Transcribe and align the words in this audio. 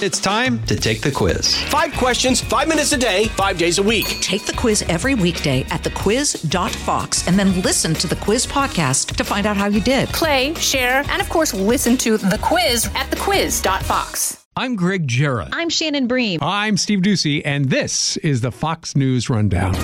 It's 0.00 0.20
time 0.20 0.62
to 0.66 0.76
take 0.76 1.00
the 1.00 1.10
quiz. 1.10 1.60
Five 1.64 1.92
questions, 1.94 2.40
five 2.40 2.68
minutes 2.68 2.92
a 2.92 2.96
day, 2.96 3.24
five 3.30 3.58
days 3.58 3.78
a 3.78 3.82
week. 3.82 4.06
Take 4.20 4.44
the 4.46 4.52
quiz 4.52 4.82
every 4.82 5.16
weekday 5.16 5.62
at 5.70 5.82
thequiz.fox 5.82 7.26
and 7.26 7.36
then 7.36 7.60
listen 7.62 7.94
to 7.94 8.06
the 8.06 8.14
quiz 8.14 8.46
podcast 8.46 9.16
to 9.16 9.24
find 9.24 9.44
out 9.44 9.56
how 9.56 9.66
you 9.66 9.80
did. 9.80 10.08
Play, 10.10 10.54
share, 10.54 11.02
and 11.08 11.20
of 11.20 11.28
course, 11.28 11.52
listen 11.52 11.96
to 11.96 12.16
the 12.16 12.38
quiz 12.40 12.86
at 12.94 13.10
thequiz.fox. 13.10 14.46
I'm 14.54 14.76
Greg 14.76 15.08
Jarrett. 15.08 15.48
I'm 15.50 15.68
Shannon 15.68 16.06
Bream. 16.06 16.38
I'm 16.42 16.76
Steve 16.76 17.00
Doocy, 17.00 17.42
and 17.44 17.64
this 17.64 18.16
is 18.18 18.40
the 18.40 18.52
Fox 18.52 18.94
News 18.94 19.28
Rundown. 19.28 19.74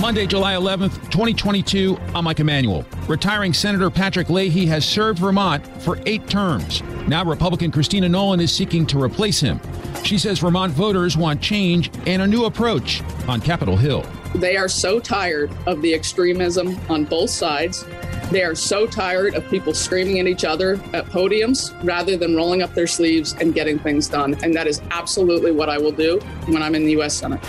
Monday, 0.00 0.26
July 0.26 0.54
11th, 0.54 0.94
2022. 1.10 1.94
I'm 2.14 2.24
Mike 2.24 2.40
Emanuel. 2.40 2.86
Retiring 3.06 3.52
Senator 3.52 3.90
Patrick 3.90 4.30
Leahy 4.30 4.64
has 4.64 4.82
served 4.82 5.18
Vermont 5.18 5.66
for 5.82 5.98
eight 6.06 6.26
terms. 6.26 6.82
Now, 7.06 7.22
Republican 7.22 7.70
Christina 7.70 8.08
Nolan 8.08 8.40
is 8.40 8.50
seeking 8.50 8.86
to 8.86 9.00
replace 9.00 9.40
him. 9.40 9.60
She 10.02 10.16
says 10.16 10.38
Vermont 10.38 10.72
voters 10.72 11.18
want 11.18 11.42
change 11.42 11.90
and 12.06 12.22
a 12.22 12.26
new 12.26 12.46
approach 12.46 13.02
on 13.28 13.42
Capitol 13.42 13.76
Hill. 13.76 14.06
They 14.36 14.56
are 14.56 14.68
so 14.68 15.00
tired 15.00 15.52
of 15.66 15.82
the 15.82 15.92
extremism 15.92 16.80
on 16.88 17.04
both 17.04 17.28
sides. 17.28 17.84
They 18.30 18.42
are 18.42 18.54
so 18.54 18.86
tired 18.86 19.34
of 19.34 19.46
people 19.50 19.74
screaming 19.74 20.18
at 20.18 20.26
each 20.26 20.44
other 20.46 20.74
at 20.94 21.04
podiums 21.06 21.74
rather 21.84 22.16
than 22.16 22.34
rolling 22.34 22.62
up 22.62 22.72
their 22.72 22.86
sleeves 22.86 23.34
and 23.34 23.52
getting 23.52 23.78
things 23.78 24.08
done. 24.08 24.34
And 24.42 24.54
that 24.54 24.66
is 24.66 24.80
absolutely 24.92 25.52
what 25.52 25.68
I 25.68 25.76
will 25.76 25.92
do 25.92 26.20
when 26.46 26.62
I'm 26.62 26.74
in 26.74 26.84
the 26.86 26.92
U.S. 26.92 27.14
Senate. 27.14 27.44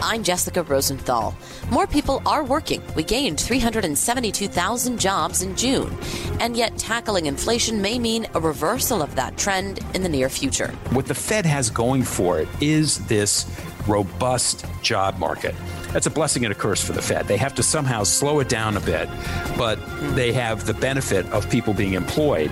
I'm 0.00 0.22
Jessica 0.22 0.62
Rosenthal. 0.62 1.34
More 1.70 1.86
people 1.86 2.22
are 2.24 2.44
working. 2.44 2.82
We 2.94 3.02
gained 3.02 3.40
372,000 3.40 5.00
jobs 5.00 5.42
in 5.42 5.56
June. 5.56 5.96
And 6.38 6.56
yet, 6.56 6.78
tackling 6.78 7.26
inflation 7.26 7.82
may 7.82 7.98
mean 7.98 8.26
a 8.34 8.40
reversal 8.40 9.02
of 9.02 9.16
that 9.16 9.36
trend 9.36 9.80
in 9.94 10.02
the 10.02 10.08
near 10.08 10.28
future. 10.28 10.68
What 10.90 11.06
the 11.06 11.14
Fed 11.14 11.44
has 11.46 11.68
going 11.68 12.04
for 12.04 12.38
it 12.38 12.48
is 12.60 13.04
this 13.06 13.44
robust 13.88 14.64
job 14.82 15.18
market. 15.18 15.54
That's 15.92 16.06
a 16.06 16.10
blessing 16.10 16.44
and 16.44 16.52
a 16.52 16.54
curse 16.54 16.82
for 16.82 16.92
the 16.92 17.02
Fed. 17.02 17.26
They 17.26 17.38
have 17.38 17.54
to 17.56 17.62
somehow 17.62 18.04
slow 18.04 18.38
it 18.40 18.48
down 18.48 18.76
a 18.76 18.80
bit, 18.80 19.08
but 19.56 19.78
they 20.14 20.32
have 20.32 20.66
the 20.66 20.74
benefit 20.74 21.26
of 21.26 21.50
people 21.50 21.74
being 21.74 21.94
employed 21.94 22.50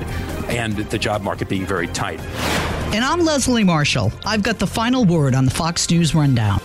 and 0.49 0.77
the 0.77 0.99
job 0.99 1.23
market 1.23 1.49
being 1.49 1.67
very 1.67 1.87
tight. 1.89 2.19
And 2.95 3.05
I'm 3.05 3.21
Leslie 3.21 3.65
Marshall. 3.65 4.13
I've 4.25 4.43
got 4.43 4.59
the 4.59 4.67
final 4.67 5.05
word 5.05 5.35
on 5.35 5.45
the 5.45 5.51
Fox 5.51 5.89
News 5.91 6.15
Rundown. 6.15 6.61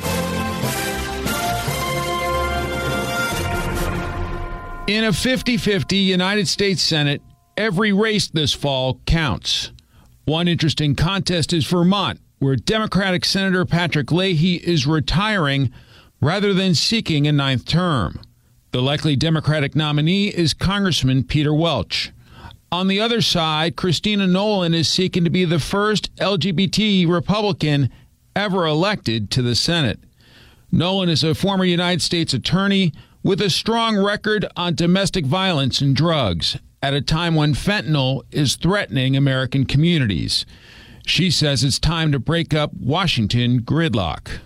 In 4.87 5.03
a 5.03 5.13
50 5.13 5.57
50 5.57 5.95
United 5.95 6.47
States 6.47 6.81
Senate, 6.81 7.21
every 7.55 7.93
race 7.93 8.27
this 8.27 8.51
fall 8.51 8.99
counts. 9.05 9.71
One 10.25 10.47
interesting 10.47 10.95
contest 10.95 11.53
is 11.53 11.67
Vermont, 11.67 12.19
where 12.39 12.55
Democratic 12.55 13.23
Senator 13.23 13.63
Patrick 13.63 14.11
Leahy 14.11 14.55
is 14.55 14.87
retiring 14.87 15.71
rather 16.19 16.51
than 16.53 16.73
seeking 16.73 17.27
a 17.27 17.31
ninth 17.31 17.65
term. 17.65 18.19
The 18.71 18.81
likely 18.81 19.15
Democratic 19.15 19.75
nominee 19.75 20.29
is 20.29 20.55
Congressman 20.55 21.25
Peter 21.25 21.53
Welch. 21.53 22.11
On 22.71 22.87
the 22.87 22.99
other 22.99 23.21
side, 23.21 23.75
Christina 23.75 24.25
Nolan 24.25 24.73
is 24.73 24.89
seeking 24.89 25.23
to 25.23 25.29
be 25.29 25.45
the 25.45 25.59
first 25.59 26.13
LGBT 26.15 27.07
Republican 27.07 27.91
ever 28.35 28.65
elected 28.65 29.29
to 29.31 29.43
the 29.43 29.55
Senate. 29.55 29.99
Nolan 30.71 31.09
is 31.09 31.23
a 31.23 31.35
former 31.35 31.65
United 31.65 32.01
States 32.01 32.33
attorney 32.33 32.93
with 33.23 33.41
a 33.41 33.49
strong 33.49 33.97
record 33.97 34.45
on 34.55 34.73
domestic 34.73 35.25
violence 35.25 35.81
and 35.81 35.95
drugs 35.95 36.57
at 36.81 36.93
a 36.93 37.01
time 37.01 37.35
when 37.35 37.53
fentanyl 37.53 38.23
is 38.31 38.55
threatening 38.55 39.15
American 39.15 39.65
communities. 39.65 40.45
She 41.05 41.29
says 41.29 41.63
it's 41.63 41.79
time 41.79 42.11
to 42.11 42.19
break 42.19 42.53
up 42.53 42.71
Washington 42.73 43.61
gridlock. 43.61 44.39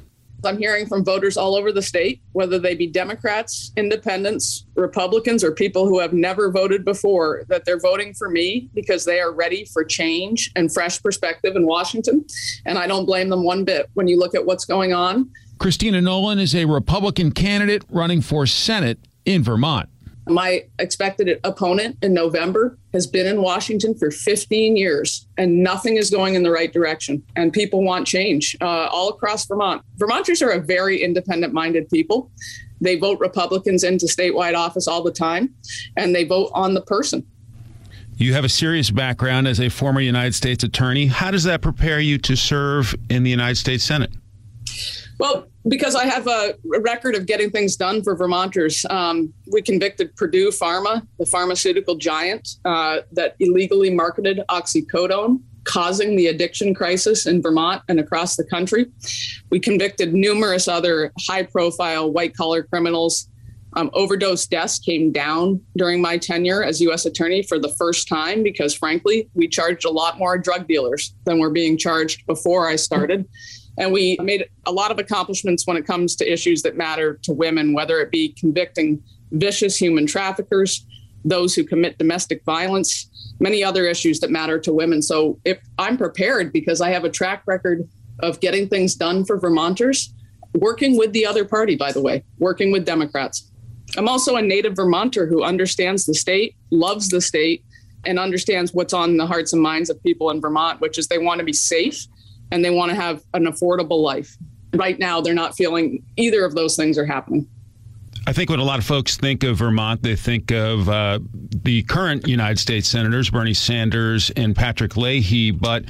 I'm 0.44 0.58
hearing 0.58 0.86
from 0.86 1.04
voters 1.04 1.38
all 1.38 1.56
over 1.56 1.72
the 1.72 1.82
state, 1.82 2.22
whether 2.34 2.60
they 2.60 2.76
be 2.76 2.86
Democrats, 2.86 3.72
independents, 3.78 4.66
Republicans, 4.76 5.44
or 5.44 5.52
people 5.52 5.88
who 5.88 6.00
have 6.00 6.14
never 6.14 6.52
voted 6.52 6.86
before, 6.86 7.46
that 7.48 7.66
they're 7.66 7.80
voting 7.80 8.14
for 8.14 8.30
me 8.30 8.70
because 8.76 9.06
they 9.06 9.20
are 9.20 9.32
ready 9.32 9.66
for 9.66 9.84
change 9.84 10.52
and 10.56 10.72
fresh 10.72 11.02
perspective 11.02 11.56
in 11.56 11.66
Washington. 11.66 12.26
And 12.66 12.78
I 12.78 12.86
don't 12.86 13.06
blame 13.06 13.30
them 13.30 13.44
one 13.44 13.64
bit 13.64 13.90
when 13.96 14.08
you 14.08 14.20
look 14.20 14.36
at 14.36 14.46
what's 14.46 14.66
going 14.66 14.94
on. 14.94 15.32
Christina 15.58 16.02
Nolan 16.02 16.40
is 16.40 16.54
a 16.54 16.66
Republican 16.66 17.32
candidate 17.32 17.84
running 17.90 18.22
for 18.22 18.46
Senate 18.46 19.00
in 19.26 19.44
Vermont. 19.44 19.90
My 20.28 20.66
expected 20.80 21.40
opponent 21.44 21.98
in 22.02 22.14
November 22.14 22.80
has 22.94 23.06
been 23.06 23.28
in 23.28 23.42
Washington 23.42 23.96
for 23.96 24.10
15 24.10 24.76
years, 24.76 25.28
and 25.38 25.64
nothing 25.64 25.98
is 25.98 26.10
going 26.10 26.34
in 26.34 26.42
the 26.42 26.50
right 26.50 26.74
direction. 26.74 27.24
And 27.36 27.54
people 27.54 27.84
want 27.84 28.08
change 28.08 28.58
uh, 28.60 28.66
all 28.66 29.10
across 29.10 29.46
Vermont. 29.46 29.84
Vermonters 29.98 30.42
are 30.42 30.50
a 30.50 30.60
very 30.60 31.04
independent 31.04 31.54
minded 31.54 31.88
people. 31.90 32.32
They 32.82 32.98
vote 32.98 33.20
Republicans 33.20 33.84
into 33.84 34.08
statewide 34.08 34.56
office 34.56 34.88
all 34.88 35.04
the 35.04 35.12
time, 35.12 35.54
and 35.96 36.16
they 36.16 36.24
vote 36.24 36.50
on 36.54 36.74
the 36.74 36.82
person. 36.82 37.26
You 38.18 38.34
have 38.34 38.46
a 38.46 38.50
serious 38.50 38.90
background 38.90 39.48
as 39.48 39.60
a 39.60 39.70
former 39.70 40.02
United 40.02 40.34
States 40.34 40.64
attorney. 40.64 41.08
How 41.08 41.32
does 41.32 41.44
that 41.44 41.62
prepare 41.62 42.00
you 42.00 42.18
to 42.20 42.36
serve 42.36 42.96
in 43.10 43.24
the 43.24 43.30
United 43.30 43.58
States 43.58 43.84
Senate? 43.84 44.12
Well, 45.18 45.48
because 45.68 45.96
I 45.96 46.06
have 46.06 46.28
a 46.28 46.56
record 46.66 47.16
of 47.16 47.26
getting 47.26 47.50
things 47.50 47.76
done 47.76 48.04
for 48.04 48.16
Vermonters. 48.16 48.86
Um, 48.90 49.34
we 49.52 49.62
convicted 49.62 50.16
Purdue 50.16 50.50
Pharma, 50.50 51.08
the 51.20 51.26
pharmaceutical 51.26 51.96
giant 51.96 52.48
uh, 52.66 53.00
that 53.14 53.36
illegally 53.40 53.90
marketed 53.90 54.42
oxycodone, 54.50 55.42
causing 55.64 56.16
the 56.16 56.28
addiction 56.28 56.74
crisis 56.74 57.26
in 57.26 57.42
Vermont 57.42 57.82
and 57.88 58.00
across 58.00 58.36
the 58.36 58.44
country. 58.44 58.88
We 59.50 59.60
convicted 59.60 60.14
numerous 60.14 60.68
other 60.68 61.12
high 61.28 61.44
profile 61.44 62.12
white 62.12 62.36
collar 62.36 62.64
criminals. 62.64 63.30
Um, 63.78 63.90
overdose 63.94 64.48
deaths 64.48 64.80
came 64.80 65.12
down 65.12 65.62
during 65.76 66.02
my 66.02 66.18
tenure 66.18 66.64
as 66.64 66.80
U.S. 66.82 67.06
Attorney 67.06 67.42
for 67.44 67.60
the 67.60 67.74
first 67.78 68.08
time 68.08 68.42
because, 68.42 68.74
frankly, 68.74 69.30
we 69.34 69.50
charged 69.50 69.84
a 69.84 69.90
lot 69.90 70.18
more 70.18 70.38
drug 70.38 70.68
dealers 70.68 71.14
than 71.26 71.40
were 71.40 71.50
being 71.50 71.78
charged 71.78 72.26
before 72.26 72.70
I 72.70 72.78
started. 72.78 73.28
And 73.78 73.92
we 73.92 74.18
made 74.22 74.48
a 74.66 74.72
lot 74.72 74.92
of 74.92 75.00
accomplishments 75.00 75.68
when 75.68 75.78
it 75.78 75.86
comes 75.86 76.16
to 76.18 76.32
issues 76.32 76.62
that 76.64 76.78
matter 76.78 77.20
to 77.24 77.34
women, 77.34 77.74
whether 77.74 78.00
it 78.00 78.12
be 78.12 78.30
convicting 78.30 79.02
vicious 79.32 79.76
human 79.76 80.06
traffickers, 80.06 80.86
those 81.26 81.56
who 81.56 81.64
commit 81.64 81.98
domestic 81.98 82.44
violence, 82.46 83.10
many 83.40 83.64
other 83.64 83.86
issues 83.86 84.20
that 84.22 84.32
matter 84.32 84.60
to 84.60 84.72
women. 84.72 85.02
So 85.02 85.40
if 85.44 85.60
I'm 85.78 85.98
prepared 85.98 86.54
because 86.54 86.80
I 86.80 86.90
have 86.92 87.04
a 87.04 87.10
track 87.10 87.44
record 87.46 87.88
of 88.20 88.40
getting 88.40 88.70
things 88.70 88.96
done 88.96 89.26
for 89.26 89.38
Vermonters, 89.38 90.14
working 90.54 90.98
with 90.98 91.12
the 91.12 91.26
other 91.26 91.44
party, 91.44 91.76
by 91.76 91.92
the 91.92 92.02
way, 92.02 92.24
working 92.38 92.72
with 92.72 92.86
Democrats. 92.86 93.52
I'm 93.98 94.08
also 94.08 94.36
a 94.36 94.42
native 94.42 94.76
Vermonter 94.76 95.28
who 95.28 95.44
understands 95.44 96.06
the 96.06 96.14
state, 96.14 96.56
loves 96.72 97.10
the 97.10 97.20
state, 97.20 97.66
and 98.06 98.20
understands 98.20 98.74
what's 98.74 98.94
on 98.94 99.18
the 99.18 99.26
hearts 99.26 99.52
and 99.52 99.62
minds 99.62 99.90
of 99.90 100.02
people 100.02 100.30
in 100.30 100.40
Vermont, 100.40 100.80
which 100.80 100.98
is 100.98 101.08
they 101.08 101.18
want 101.18 101.40
to 101.40 101.46
be 101.46 101.54
safe 101.54 102.08
and 102.56 102.64
they 102.64 102.70
want 102.70 102.90
to 102.90 102.96
have 102.96 103.22
an 103.34 103.46
affordable 103.46 104.02
life. 104.02 104.38
Right 104.74 104.98
now, 104.98 105.20
they're 105.20 105.34
not 105.34 105.56
feeling 105.56 106.04
either 106.16 106.46
of 106.46 106.56
those 106.56 106.78
things 106.78 106.98
are 106.98 107.06
happening. 107.06 107.48
I 108.28 108.34
think 108.34 108.50
when 108.50 108.60
a 108.60 108.64
lot 108.64 108.80
of 108.80 108.86
folks 108.86 109.18
think 109.18 109.44
of 109.44 109.58
Vermont, 109.58 110.02
they 110.02 110.16
think 110.16 110.52
of 110.52 110.90
uh, 110.90 111.20
the 111.64 111.84
current 111.84 112.28
United 112.28 112.58
States 112.58 112.88
senators, 112.88 113.30
Bernie 113.30 113.54
Sanders 113.54 114.32
and 114.32 114.56
Patrick 114.56 114.96
Leahy. 114.96 115.52
But 115.52 115.84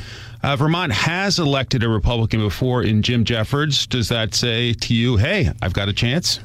uh, 0.44 0.56
Vermont 0.56 0.92
has 0.92 1.38
elected 1.38 1.84
a 1.84 1.88
Republican 1.88 2.42
before 2.42 2.82
in 2.84 3.04
Jim 3.04 3.24
Jeffords. 3.24 3.86
Does 3.86 4.10
that 4.10 4.34
say 4.34 4.74
to 4.74 4.94
you, 4.94 5.18
hey, 5.18 5.52
I've 5.62 5.74
got 5.74 5.88
a 5.88 5.94
chance? 5.94 6.40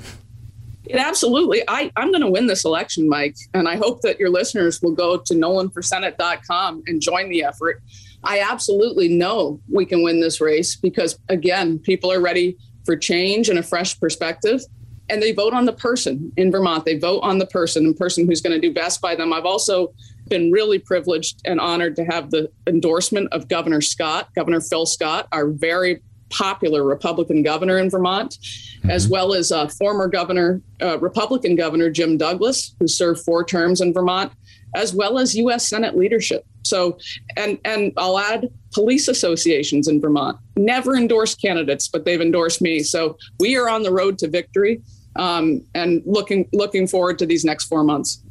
It 0.84 0.97
absolutely. 0.97 1.62
I, 1.66 1.91
I'm 1.97 2.10
going 2.10 2.22
to 2.22 2.30
win 2.30 2.47
this 2.47 2.64
election, 2.64 3.09
Mike. 3.09 3.36
And 3.54 3.66
I 3.66 3.76
hope 3.76 4.03
that 4.03 4.20
your 4.20 4.28
listeners 4.28 4.82
will 4.82 4.94
go 4.94 5.16
to 5.16 5.34
nolanforsenate.com 5.34 6.84
and 6.86 7.00
join 7.00 7.30
the 7.30 7.42
effort. 7.42 7.82
I 8.25 8.41
absolutely 8.41 9.09
know 9.09 9.60
we 9.68 9.86
can 9.86 10.03
win 10.03 10.21
this 10.21 10.41
race 10.41 10.77
because, 10.77 11.18
again, 11.28 11.78
people 11.78 12.12
are 12.12 12.21
ready 12.21 12.56
for 12.84 12.97
change 12.97 13.48
and 13.48 13.59
a 13.59 13.62
fresh 13.62 13.98
perspective. 13.98 14.60
And 15.09 15.21
they 15.21 15.33
vote 15.33 15.54
on 15.54 15.65
the 15.65 15.72
person 15.72 16.33
in 16.36 16.53
Vermont. 16.53 16.84
They 16.84 16.98
vote 16.98 17.21
on 17.21 17.39
the 17.39 17.47
person, 17.47 17.86
the 17.89 17.95
person 17.95 18.27
who's 18.27 18.41
going 18.41 18.59
to 18.59 18.60
do 18.60 18.72
best 18.72 19.00
by 19.00 19.16
them. 19.16 19.33
I've 19.33 19.45
also 19.45 19.92
been 20.28 20.53
really 20.53 20.78
privileged 20.78 21.41
and 21.45 21.59
honored 21.59 21.97
to 21.97 22.04
have 22.04 22.30
the 22.30 22.48
endorsement 22.66 23.33
of 23.33 23.48
Governor 23.48 23.80
Scott, 23.80 24.28
Governor 24.34 24.60
Phil 24.60 24.86
Scott, 24.86 25.27
our 25.33 25.48
very 25.48 26.00
popular 26.30 26.84
Republican 26.84 27.42
governor 27.42 27.78
in 27.78 27.91
Vermont, 27.91 28.39
mm-hmm. 28.39 28.91
as 28.91 29.09
well 29.09 29.34
as 29.34 29.53
uh, 29.53 29.66
former 29.66 30.06
governor, 30.06 30.62
uh, 30.80 30.98
Republican 31.00 31.56
Governor 31.56 31.91
Jim 31.91 32.16
Douglas, 32.16 32.74
who 32.78 32.86
served 32.86 33.21
four 33.24 33.45
terms 33.45 33.80
in 33.80 33.92
Vermont, 33.92 34.33
as 34.75 34.95
well 34.95 35.19
as 35.19 35.34
U.S. 35.34 35.69
Senate 35.69 35.97
leadership. 35.97 36.45
So, 36.63 36.99
and 37.37 37.59
and 37.65 37.93
I'll 37.97 38.19
add 38.19 38.51
police 38.72 39.09
associations 39.09 39.89
in 39.89 40.01
Vermont 40.01 40.39
never 40.61 40.95
endorsed 40.95 41.41
candidates, 41.41 41.89
but 41.89 42.05
they've 42.05 42.21
endorsed 42.21 42.63
me. 42.63 42.81
So 42.81 43.17
we 43.39 43.57
are 43.57 43.69
on 43.69 43.83
the 43.83 43.93
road 43.93 44.19
to 44.19 44.28
victory, 44.28 44.83
um, 45.17 45.63
and 45.75 46.03
looking 46.05 46.49
looking 46.53 46.87
forward 46.87 47.19
to 47.19 47.27
these 47.27 47.45
next 47.45 47.65
four 47.65 47.83
months. 47.83 48.22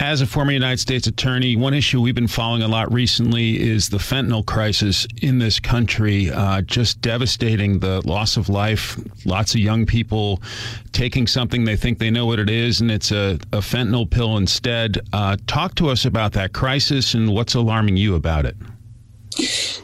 As 0.00 0.20
a 0.20 0.26
former 0.26 0.50
United 0.50 0.80
States 0.80 1.06
attorney, 1.06 1.54
one 1.54 1.72
issue 1.72 2.00
we've 2.00 2.16
been 2.16 2.26
following 2.26 2.62
a 2.62 2.68
lot 2.68 2.92
recently 2.92 3.60
is 3.60 3.88
the 3.88 3.98
fentanyl 3.98 4.44
crisis 4.44 5.06
in 5.22 5.38
this 5.38 5.60
country. 5.60 6.30
Uh, 6.30 6.62
just 6.62 7.00
devastating 7.00 7.78
the 7.78 8.06
loss 8.06 8.36
of 8.36 8.48
life. 8.48 8.98
Lots 9.24 9.54
of 9.54 9.60
young 9.60 9.86
people 9.86 10.42
taking 10.90 11.28
something 11.28 11.64
they 11.64 11.76
think 11.76 12.00
they 12.00 12.10
know 12.10 12.26
what 12.26 12.40
it 12.40 12.50
is, 12.50 12.80
and 12.80 12.90
it's 12.90 13.12
a, 13.12 13.38
a 13.52 13.58
fentanyl 13.58 14.10
pill 14.10 14.36
instead. 14.36 14.98
Uh, 15.12 15.36
talk 15.46 15.76
to 15.76 15.88
us 15.88 16.04
about 16.04 16.32
that 16.32 16.52
crisis 16.52 17.14
and 17.14 17.32
what's 17.32 17.54
alarming 17.54 17.96
you 17.96 18.16
about 18.16 18.46
it. 18.46 18.56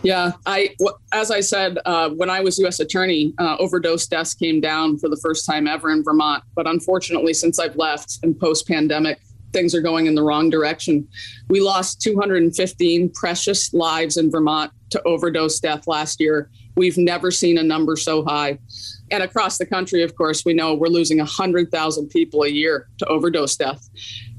Yeah, 0.02 0.32
I 0.46 0.74
as 1.12 1.30
I 1.30 1.40
said 1.40 1.78
uh, 1.84 2.10
when 2.10 2.30
I 2.30 2.40
was 2.40 2.58
U.S. 2.58 2.80
attorney, 2.80 3.34
uh, 3.38 3.56
overdose 3.58 4.06
deaths 4.06 4.34
came 4.34 4.60
down 4.60 4.98
for 4.98 5.08
the 5.08 5.16
first 5.16 5.46
time 5.46 5.66
ever 5.66 5.90
in 5.90 6.02
Vermont. 6.02 6.42
But 6.54 6.66
unfortunately, 6.66 7.34
since 7.34 7.58
I've 7.58 7.76
left 7.76 8.18
and 8.22 8.38
post 8.38 8.66
pandemic, 8.66 9.20
things 9.52 9.74
are 9.74 9.80
going 9.80 10.06
in 10.06 10.14
the 10.14 10.22
wrong 10.22 10.50
direction. 10.50 11.06
We 11.48 11.60
lost 11.60 12.00
215 12.00 13.10
precious 13.10 13.72
lives 13.72 14.16
in 14.16 14.30
Vermont 14.30 14.72
to 14.90 15.02
overdose 15.02 15.60
death 15.60 15.86
last 15.86 16.20
year. 16.20 16.50
We've 16.76 16.98
never 16.98 17.30
seen 17.30 17.58
a 17.58 17.62
number 17.62 17.96
so 17.96 18.24
high. 18.24 18.58
And 19.10 19.22
across 19.22 19.58
the 19.58 19.66
country, 19.66 20.02
of 20.02 20.16
course, 20.16 20.44
we 20.44 20.54
know 20.54 20.74
we're 20.74 20.88
losing 20.88 21.18
100,000 21.18 22.08
people 22.08 22.42
a 22.42 22.48
year 22.48 22.88
to 22.98 23.06
overdose 23.06 23.56
death. 23.56 23.88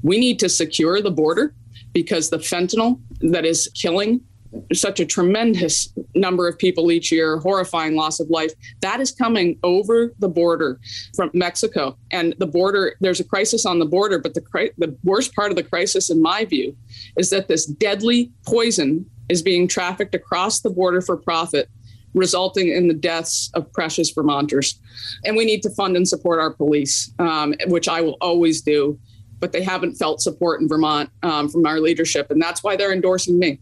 We 0.02 0.18
need 0.18 0.38
to 0.40 0.48
secure 0.48 1.00
the 1.00 1.10
border 1.10 1.54
because 1.92 2.30
the 2.30 2.38
fentanyl 2.38 3.00
that 3.20 3.44
is 3.44 3.70
killing 3.74 4.22
such 4.72 5.00
a 5.00 5.06
tremendous 5.06 5.92
number 6.14 6.48
of 6.48 6.58
people 6.58 6.92
each 6.92 7.10
year, 7.10 7.38
horrifying 7.38 7.94
loss 7.94 8.20
of 8.20 8.28
life. 8.30 8.52
That 8.80 9.00
is 9.00 9.10
coming 9.10 9.58
over 9.62 10.12
the 10.18 10.28
border 10.28 10.78
from 11.14 11.30
Mexico. 11.32 11.96
And 12.10 12.34
the 12.38 12.46
border, 12.46 12.96
there's 13.00 13.20
a 13.20 13.24
crisis 13.24 13.64
on 13.64 13.78
the 13.78 13.86
border, 13.86 14.18
but 14.18 14.34
the, 14.34 14.70
the 14.78 14.96
worst 15.04 15.34
part 15.34 15.50
of 15.50 15.56
the 15.56 15.62
crisis, 15.62 16.10
in 16.10 16.20
my 16.20 16.44
view, 16.44 16.76
is 17.16 17.30
that 17.30 17.48
this 17.48 17.66
deadly 17.66 18.30
poison 18.46 19.06
is 19.28 19.42
being 19.42 19.68
trafficked 19.68 20.14
across 20.14 20.60
the 20.60 20.70
border 20.70 21.00
for 21.00 21.16
profit, 21.16 21.68
resulting 22.14 22.68
in 22.68 22.88
the 22.88 22.94
deaths 22.94 23.50
of 23.54 23.72
precious 23.72 24.10
Vermonters. 24.10 24.78
And 25.24 25.36
we 25.36 25.44
need 25.44 25.62
to 25.62 25.70
fund 25.70 25.96
and 25.96 26.06
support 26.06 26.40
our 26.40 26.52
police, 26.52 27.12
um, 27.18 27.54
which 27.66 27.88
I 27.88 28.02
will 28.02 28.18
always 28.20 28.60
do. 28.60 28.98
But 29.38 29.50
they 29.50 29.62
haven't 29.62 29.96
felt 29.96 30.20
support 30.20 30.60
in 30.60 30.68
Vermont 30.68 31.10
um, 31.24 31.48
from 31.48 31.66
our 31.66 31.80
leadership. 31.80 32.30
And 32.30 32.40
that's 32.40 32.62
why 32.62 32.76
they're 32.76 32.92
endorsing 32.92 33.40
me 33.40 33.58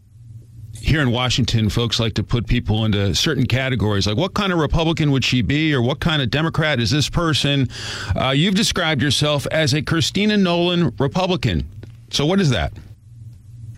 here 0.90 1.00
in 1.00 1.12
Washington, 1.12 1.70
folks 1.70 2.00
like 2.00 2.14
to 2.14 2.25
put 2.25 2.48
people 2.48 2.84
into 2.84 3.14
certain 3.14 3.46
categories, 3.46 4.08
like 4.08 4.16
what 4.16 4.34
kind 4.34 4.52
of 4.52 4.58
Republican 4.58 5.12
would 5.12 5.25
she 5.25 5.40
be, 5.40 5.72
or 5.72 5.81
what 5.81 6.00
kind 6.00 6.20
of 6.20 6.31
Democrat 6.31 6.81
is 6.81 6.90
this 6.90 7.08
person? 7.08 7.69
Uh, 8.16 8.31
you've 8.31 8.56
described 8.56 9.00
yourself 9.00 9.46
as 9.52 9.72
a 9.72 9.82
Christina 9.82 10.37
Nolan 10.37 10.92
Republican. 10.98 11.69
So, 12.10 12.26
what 12.26 12.40
is 12.40 12.50
that? 12.50 12.72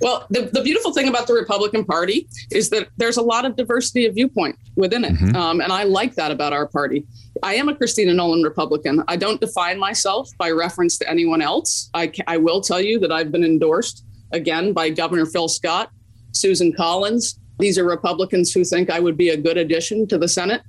Well, 0.00 0.26
the, 0.30 0.50
the 0.52 0.62
beautiful 0.62 0.94
thing 0.94 1.06
about 1.06 1.26
the 1.26 1.34
Republican 1.34 1.84
Party 1.84 2.26
is 2.50 2.70
that 2.70 2.88
there's 2.96 3.18
a 3.18 3.22
lot 3.22 3.44
of 3.44 3.56
diversity 3.56 4.06
of 4.06 4.14
viewpoint 4.14 4.56
within 4.74 5.04
it. 5.04 5.12
Mm-hmm. 5.12 5.36
Um, 5.36 5.60
and 5.60 5.70
I 5.70 5.84
like 5.84 6.14
that 6.14 6.32
about 6.32 6.52
our 6.52 6.66
party. 6.66 7.06
I 7.42 7.54
am 7.54 7.68
a 7.68 7.76
Christina 7.76 8.14
Nolan 8.14 8.42
Republican. 8.42 9.04
I 9.06 9.16
don't 9.16 9.40
define 9.40 9.78
myself 9.78 10.30
by 10.38 10.50
reference 10.50 10.98
to 10.98 11.08
anyone 11.08 11.42
else. 11.42 11.90
I, 11.94 12.10
I 12.26 12.38
will 12.38 12.60
tell 12.60 12.80
you 12.80 12.98
that 13.00 13.12
I've 13.12 13.30
been 13.30 13.44
endorsed 13.44 14.04
again 14.32 14.72
by 14.72 14.88
Governor 14.90 15.26
Phil 15.26 15.46
Scott 15.46 15.92
Susan 16.32 16.72
Collins. 16.72 17.38
These 17.58 17.78
are 17.78 17.84
Republicans 17.84 18.52
who 18.52 18.64
think 18.64 18.90
I 18.90 19.00
would 19.00 19.16
be 19.16 19.30
a 19.30 19.36
good 19.36 19.56
addition 19.56 20.06
to 20.08 20.18
the 20.18 20.28
Senate. 20.28 20.62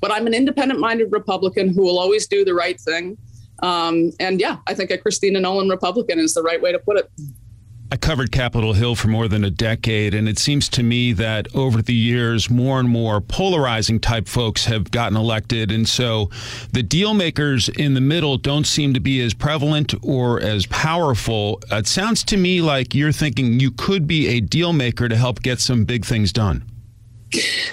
But 0.00 0.10
I'm 0.10 0.26
an 0.26 0.34
independent 0.34 0.80
minded 0.80 1.12
Republican 1.12 1.68
who 1.74 1.82
will 1.82 1.98
always 1.98 2.26
do 2.26 2.44
the 2.44 2.54
right 2.54 2.80
thing. 2.80 3.18
Um, 3.62 4.12
and 4.18 4.40
yeah, 4.40 4.56
I 4.66 4.74
think 4.74 4.90
a 4.90 4.96
Christina 4.96 5.40
Nolan 5.40 5.68
Republican 5.68 6.18
is 6.18 6.32
the 6.32 6.42
right 6.42 6.60
way 6.60 6.72
to 6.72 6.78
put 6.78 6.96
it. 6.96 7.10
I 7.92 7.96
covered 7.96 8.30
Capitol 8.30 8.72
Hill 8.74 8.94
for 8.94 9.08
more 9.08 9.26
than 9.26 9.42
a 9.42 9.50
decade, 9.50 10.14
and 10.14 10.28
it 10.28 10.38
seems 10.38 10.68
to 10.70 10.82
me 10.84 11.12
that 11.14 11.52
over 11.56 11.82
the 11.82 11.94
years, 11.94 12.48
more 12.48 12.78
and 12.78 12.88
more 12.88 13.20
polarizing 13.20 13.98
type 13.98 14.28
folks 14.28 14.66
have 14.66 14.92
gotten 14.92 15.16
elected. 15.16 15.72
And 15.72 15.88
so 15.88 16.30
the 16.72 16.84
deal 16.84 17.14
makers 17.14 17.68
in 17.68 17.94
the 17.94 18.00
middle 18.00 18.36
don't 18.36 18.66
seem 18.66 18.94
to 18.94 19.00
be 19.00 19.20
as 19.20 19.34
prevalent 19.34 19.92
or 20.04 20.40
as 20.40 20.66
powerful. 20.66 21.60
It 21.72 21.88
sounds 21.88 22.22
to 22.24 22.36
me 22.36 22.60
like 22.60 22.94
you're 22.94 23.10
thinking 23.10 23.58
you 23.58 23.72
could 23.72 24.06
be 24.06 24.28
a 24.28 24.40
deal 24.40 24.72
maker 24.72 25.08
to 25.08 25.16
help 25.16 25.42
get 25.42 25.58
some 25.58 25.84
big 25.84 26.04
things 26.04 26.32
done. 26.32 26.64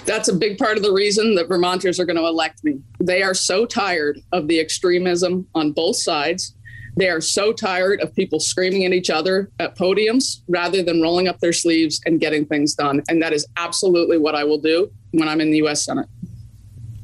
That's 0.04 0.28
a 0.28 0.34
big 0.34 0.58
part 0.58 0.76
of 0.76 0.82
the 0.82 0.92
reason 0.92 1.36
that 1.36 1.48
Vermonters 1.48 2.00
are 2.00 2.04
going 2.04 2.16
to 2.16 2.26
elect 2.26 2.64
me. 2.64 2.80
They 2.98 3.22
are 3.22 3.34
so 3.34 3.66
tired 3.66 4.20
of 4.32 4.48
the 4.48 4.58
extremism 4.58 5.46
on 5.54 5.72
both 5.72 5.96
sides 5.96 6.54
they 6.98 7.08
are 7.08 7.20
so 7.20 7.52
tired 7.52 8.00
of 8.00 8.14
people 8.14 8.40
screaming 8.40 8.84
at 8.84 8.92
each 8.92 9.08
other 9.08 9.50
at 9.60 9.76
podiums 9.76 10.42
rather 10.48 10.82
than 10.82 11.00
rolling 11.00 11.28
up 11.28 11.38
their 11.38 11.52
sleeves 11.52 12.00
and 12.04 12.18
getting 12.18 12.44
things 12.44 12.74
done. 12.74 13.02
And 13.08 13.22
that 13.22 13.32
is 13.32 13.46
absolutely 13.56 14.18
what 14.18 14.34
I 14.34 14.42
will 14.42 14.58
do 14.58 14.90
when 15.12 15.28
I'm 15.28 15.40
in 15.40 15.50
the 15.50 15.58
U.S. 15.58 15.84
Senate. 15.84 16.08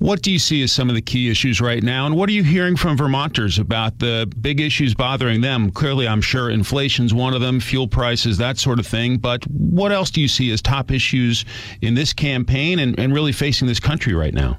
What 0.00 0.20
do 0.20 0.32
you 0.32 0.38
see 0.38 0.62
as 0.62 0.72
some 0.72 0.88
of 0.90 0.96
the 0.96 1.00
key 1.00 1.30
issues 1.30 1.60
right 1.60 1.82
now? 1.82 2.06
And 2.06 2.16
what 2.16 2.28
are 2.28 2.32
you 2.32 2.42
hearing 2.42 2.76
from 2.76 2.96
Vermonters 2.96 3.58
about 3.58 4.00
the 4.00 4.30
big 4.40 4.60
issues 4.60 4.94
bothering 4.94 5.40
them? 5.40 5.70
Clearly, 5.70 6.06
I'm 6.06 6.20
sure 6.20 6.50
inflation's 6.50 7.14
one 7.14 7.32
of 7.32 7.40
them, 7.40 7.60
fuel 7.60 7.88
prices, 7.88 8.36
that 8.38 8.58
sort 8.58 8.80
of 8.80 8.86
thing. 8.86 9.16
But 9.16 9.44
what 9.44 9.92
else 9.92 10.10
do 10.10 10.20
you 10.20 10.28
see 10.28 10.50
as 10.50 10.60
top 10.60 10.90
issues 10.90 11.44
in 11.80 11.94
this 11.94 12.12
campaign 12.12 12.80
and, 12.80 12.98
and 12.98 13.14
really 13.14 13.32
facing 13.32 13.66
this 13.68 13.80
country 13.80 14.12
right 14.12 14.34
now? 14.34 14.58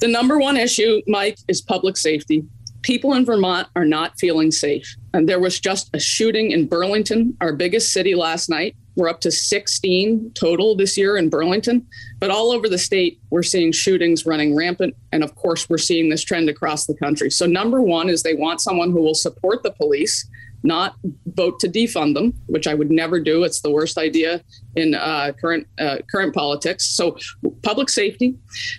The 0.00 0.08
number 0.08 0.38
one 0.38 0.56
issue, 0.56 1.02
Mike, 1.06 1.38
is 1.46 1.60
public 1.60 1.96
safety 1.96 2.44
people 2.86 3.14
in 3.14 3.24
Vermont 3.24 3.66
are 3.74 3.84
not 3.84 4.16
feeling 4.16 4.52
safe. 4.52 4.96
And 5.12 5.28
there 5.28 5.40
was 5.40 5.58
just 5.58 5.90
a 5.92 5.98
shooting 5.98 6.52
in 6.52 6.68
Burlington, 6.68 7.36
our 7.40 7.52
biggest 7.52 7.92
city 7.92 8.14
last 8.14 8.48
night. 8.48 8.76
We're 8.94 9.08
up 9.08 9.20
to 9.22 9.32
16 9.32 10.30
total 10.34 10.76
this 10.76 10.96
year 10.96 11.16
in 11.16 11.28
Burlington. 11.28 11.84
But 12.20 12.30
all 12.30 12.52
over 12.52 12.68
the 12.68 12.78
state, 12.78 13.18
we're 13.30 13.42
seeing 13.42 13.72
shootings 13.72 14.24
running 14.24 14.54
rampant. 14.54 14.94
And 15.10 15.24
of 15.24 15.34
course, 15.34 15.68
we're 15.68 15.78
seeing 15.78 16.10
this 16.10 16.22
trend 16.22 16.48
across 16.48 16.86
the 16.86 16.94
country. 16.94 17.28
So, 17.28 17.44
number 17.44 17.82
one 17.82 18.08
is 18.08 18.22
they 18.22 18.34
want 18.34 18.60
someone 18.60 18.92
who 18.92 19.02
will 19.02 19.14
support 19.14 19.64
the 19.64 19.72
police 19.72 20.24
not 20.66 20.96
vote 21.34 21.60
to 21.60 21.68
defund 21.68 22.14
them, 22.14 22.34
which 22.46 22.66
I 22.66 22.74
would 22.74 22.90
never 22.90 23.20
do. 23.20 23.44
It's 23.44 23.60
the 23.60 23.70
worst 23.70 23.98
idea 23.98 24.42
in 24.74 24.94
uh, 24.94 25.32
current 25.40 25.66
uh, 25.78 25.98
current 26.10 26.34
politics. 26.34 26.86
So, 26.86 27.16
public 27.62 27.88
safety, 27.88 28.36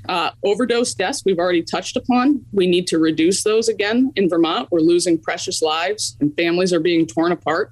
uh, 0.10 0.31
overdose 0.44 0.94
deaths, 0.94 1.24
we've 1.25 1.39
already 1.39 1.63
touched 1.63 1.95
upon. 1.95 2.45
We 2.51 2.68
need 2.68 2.88
to 2.88 3.00
reduce 3.00 3.44
those 3.44 3.69
again 3.69 4.12
in 4.16 4.30
Vermont. 4.30 4.69
We're 4.72 4.81
losing 4.81 5.18
precious 5.19 5.62
lives, 5.62 6.18
and 6.19 6.36
families 6.36 6.74
are 6.74 6.80
being 6.80 7.07
torn 7.07 7.31
apart. 7.31 7.72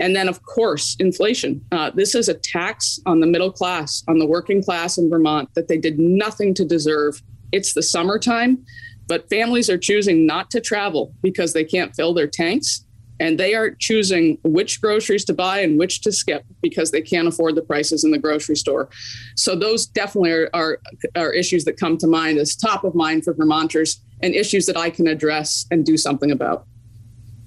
And 0.00 0.16
then, 0.16 0.28
of 0.28 0.42
course, 0.42 0.96
inflation. 0.98 1.64
Uh, 1.70 1.90
this 1.94 2.14
is 2.14 2.28
a 2.28 2.34
tax 2.34 2.98
on 3.06 3.20
the 3.20 3.26
middle 3.26 3.52
class, 3.52 4.02
on 4.08 4.18
the 4.18 4.26
working 4.26 4.62
class 4.62 4.98
in 4.98 5.08
Vermont 5.08 5.48
that 5.54 5.68
they 5.68 5.78
did 5.78 5.98
nothing 5.98 6.54
to 6.54 6.64
deserve. 6.64 7.22
It's 7.52 7.74
the 7.74 7.82
summertime, 7.82 8.64
but 9.06 9.28
families 9.30 9.70
are 9.70 9.78
choosing 9.78 10.26
not 10.26 10.50
to 10.50 10.60
travel 10.60 11.14
because 11.22 11.52
they 11.52 11.64
can't 11.64 11.94
fill 11.94 12.14
their 12.14 12.26
tanks 12.26 12.84
and 13.24 13.40
they 13.40 13.54
are 13.54 13.70
choosing 13.70 14.36
which 14.44 14.82
groceries 14.82 15.24
to 15.24 15.32
buy 15.32 15.60
and 15.60 15.78
which 15.78 16.02
to 16.02 16.12
skip 16.12 16.44
because 16.60 16.90
they 16.90 17.00
can't 17.00 17.26
afford 17.26 17.54
the 17.54 17.62
prices 17.62 18.04
in 18.04 18.10
the 18.10 18.18
grocery 18.18 18.54
store. 18.54 18.90
So 19.34 19.56
those 19.56 19.86
definitely 19.86 20.32
are, 20.32 20.50
are, 20.52 20.78
are, 21.16 21.32
issues 21.32 21.64
that 21.64 21.80
come 21.80 21.96
to 21.98 22.06
mind 22.06 22.36
as 22.36 22.54
top 22.54 22.84
of 22.84 22.94
mind 22.94 23.24
for 23.24 23.32
Vermonters 23.32 23.98
and 24.22 24.34
issues 24.34 24.66
that 24.66 24.76
I 24.76 24.90
can 24.90 25.06
address 25.06 25.64
and 25.70 25.86
do 25.86 25.96
something 25.96 26.30
about. 26.30 26.66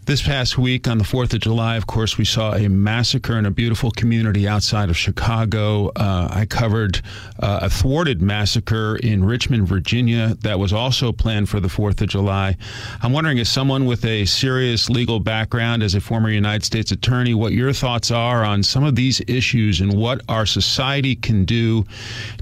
This 0.08 0.22
past 0.22 0.58
week 0.58 0.88
on 0.88 1.00
the 1.00 1.04
4th 1.04 1.34
of 1.34 1.42
July, 1.42 1.76
of 1.76 1.86
course, 1.86 2.18
we 2.18 2.24
saw 2.24 2.54
a 2.54 2.70
massacre 2.70 3.38
in 3.38 3.46
a 3.46 3.52
beautiful 3.52 3.92
community 3.92 4.48
outside 4.48 4.90
of 4.90 4.96
Chicago. 4.96 5.90
Uh, 5.98 6.30
I 6.32 6.46
covered 6.46 7.02
uh, 7.40 7.60
a 7.64 7.70
thwarted 7.70 8.22
massacre 8.22 8.96
in 9.04 9.26
Richmond, 9.26 9.68
Virginia, 9.68 10.38
that 10.44 10.60
was 10.60 10.72
also 10.72 11.12
planned 11.12 11.50
for 11.50 11.60
the 11.60 11.68
4th 11.68 12.00
of 12.00 12.08
July. 12.08 12.56
I'm 13.02 13.12
wondering, 13.12 13.38
as 13.40 13.50
someone 13.50 13.86
with 13.86 14.06
a 14.06 14.24
serious 14.24 14.90
legal 14.90 15.20
background, 15.20 15.84
as 15.84 15.94
a 15.94 16.00
former 16.00 16.30
United 16.30 16.64
States 16.64 16.92
attorney, 16.92 17.34
what 17.34 17.52
your 17.52 17.74
thoughts 17.74 18.10
are 18.10 18.46
on 18.46 18.64
some 18.64 18.86
of 18.86 18.96
these 18.96 19.22
issues 19.28 19.82
and 19.82 19.94
what 19.94 20.22
our 20.30 20.46
society 20.46 21.18
can 21.18 21.44
do 21.44 21.84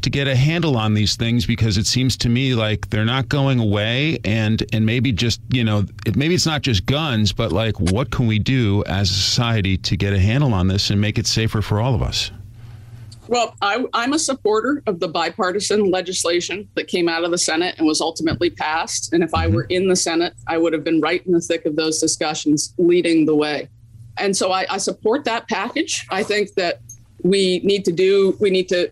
to 0.04 0.12
get 0.12 0.28
a 0.28 0.36
handle 0.36 0.78
on 0.78 0.94
these 0.94 1.16
things, 1.16 1.48
because 1.48 1.80
it 1.80 1.88
seems 1.88 2.16
to 2.18 2.30
me 2.30 2.54
like 2.54 2.92
they're 2.92 3.06
not 3.06 3.28
going 3.28 3.60
away, 3.60 4.20
and, 4.24 4.64
and 4.72 4.86
maybe 4.86 5.12
just, 5.12 5.42
you 5.50 5.64
know, 5.64 5.84
it, 6.06 6.16
maybe 6.16 6.36
it's 6.36 6.46
not 6.46 6.62
just 6.62 6.86
guns, 6.86 7.34
but 7.34 7.55
like, 7.56 7.80
what 7.80 8.12
can 8.12 8.28
we 8.28 8.38
do 8.38 8.84
as 8.86 9.10
a 9.10 9.14
society 9.14 9.78
to 9.78 9.98
get 9.98 10.14
a 10.14 10.20
handle 10.20 10.54
on 10.54 10.68
this 10.68 10.92
and 10.92 11.02
make 11.02 11.18
it 11.18 11.26
safer 11.26 11.62
for 11.62 11.80
all 11.80 11.96
of 11.96 12.04
us? 12.04 12.30
Well, 13.28 13.56
I, 13.62 13.84
am 13.96 14.14
a 14.14 14.20
supporter 14.20 14.84
of 14.86 15.00
the 15.00 15.08
bipartisan 15.08 15.90
legislation 15.90 16.70
that 16.76 16.88
came 16.88 17.10
out 17.10 17.24
of 17.24 17.32
the 17.32 17.40
Senate 17.40 17.76
and 17.80 17.88
was 17.88 18.02
ultimately 18.02 18.52
passed. 18.52 19.14
And 19.14 19.24
if 19.24 19.34
I 19.34 19.48
were 19.48 19.64
in 19.64 19.88
the 19.88 19.96
Senate, 19.96 20.34
I 20.48 20.60
would 20.60 20.74
have 20.74 20.84
been 20.84 21.02
right 21.02 21.26
in 21.26 21.32
the 21.32 21.42
thick 21.42 21.66
of 21.66 21.76
those 21.76 22.00
discussions, 22.00 22.76
leading 22.78 23.26
the 23.26 23.36
way. 23.36 23.68
And 24.18 24.38
so 24.38 24.52
I, 24.52 24.68
I 24.70 24.78
support 24.78 25.24
that 25.26 25.50
package. 25.50 26.06
I 26.12 26.22
think 26.22 26.54
that 26.54 26.82
we 27.24 27.60
need 27.64 27.84
to 27.86 27.92
do, 27.92 28.38
we 28.40 28.52
need 28.52 28.70
to 28.70 28.92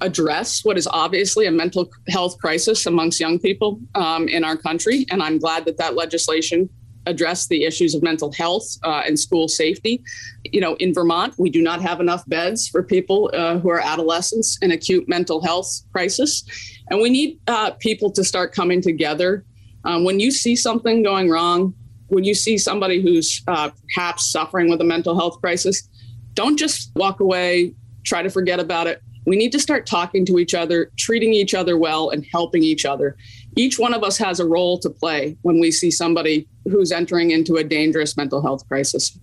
address 0.00 0.64
what 0.64 0.76
is 0.76 0.88
obviously 0.88 1.46
a 1.46 1.52
mental 1.52 1.88
health 2.08 2.36
crisis 2.38 2.86
amongst 2.86 3.20
young 3.20 3.38
people 3.38 3.78
um, 3.94 4.26
in 4.28 4.42
our 4.42 4.56
country. 4.56 5.06
And 5.10 5.22
I'm 5.22 5.38
glad 5.38 5.64
that 5.66 5.76
that 5.76 5.94
legislation 5.94 6.68
address 7.06 7.46
the 7.46 7.64
issues 7.64 7.94
of 7.94 8.02
mental 8.02 8.32
health 8.32 8.64
uh, 8.82 9.02
and 9.06 9.18
school 9.18 9.48
safety. 9.48 10.02
You 10.44 10.60
know, 10.60 10.74
in 10.76 10.94
Vermont, 10.94 11.34
we 11.38 11.50
do 11.50 11.62
not 11.62 11.82
have 11.82 12.00
enough 12.00 12.26
beds 12.28 12.68
for 12.68 12.82
people 12.82 13.30
uh, 13.34 13.58
who 13.58 13.70
are 13.70 13.80
adolescents 13.80 14.58
in 14.62 14.70
acute 14.72 15.08
mental 15.08 15.42
health 15.42 15.68
crisis. 15.92 16.44
And 16.90 17.00
we 17.00 17.10
need 17.10 17.38
uh, 17.46 17.72
people 17.72 18.10
to 18.12 18.24
start 18.24 18.52
coming 18.52 18.80
together. 18.80 19.44
Um, 19.84 20.04
when 20.04 20.20
you 20.20 20.30
see 20.30 20.56
something 20.56 21.02
going 21.02 21.28
wrong, 21.30 21.74
when 22.08 22.24
you 22.24 22.34
see 22.34 22.58
somebody 22.58 23.00
who's 23.02 23.42
uh, 23.48 23.70
perhaps 23.94 24.30
suffering 24.30 24.70
with 24.70 24.80
a 24.80 24.84
mental 24.84 25.14
health 25.14 25.40
crisis, 25.40 25.88
don't 26.34 26.58
just 26.58 26.90
walk 26.96 27.20
away, 27.20 27.74
try 28.04 28.22
to 28.22 28.30
forget 28.30 28.60
about 28.60 28.86
it. 28.86 29.02
We 29.26 29.36
need 29.36 29.52
to 29.52 29.60
start 29.60 29.86
talking 29.86 30.26
to 30.26 30.38
each 30.38 30.54
other, 30.54 30.90
treating 30.98 31.32
each 31.32 31.54
other 31.54 31.78
well, 31.78 32.10
and 32.10 32.26
helping 32.30 32.62
each 32.62 32.84
other. 32.84 33.16
Each 33.56 33.78
one 33.78 33.94
of 33.94 34.02
us 34.02 34.18
has 34.18 34.40
a 34.40 34.46
role 34.46 34.78
to 34.78 34.90
play 34.90 35.36
when 35.42 35.60
we 35.60 35.70
see 35.70 35.90
somebody 35.90 36.46
who's 36.64 36.92
entering 36.92 37.30
into 37.30 37.56
a 37.56 37.64
dangerous 37.64 38.16
mental 38.16 38.42
health 38.42 38.66
crisis. 38.68 39.18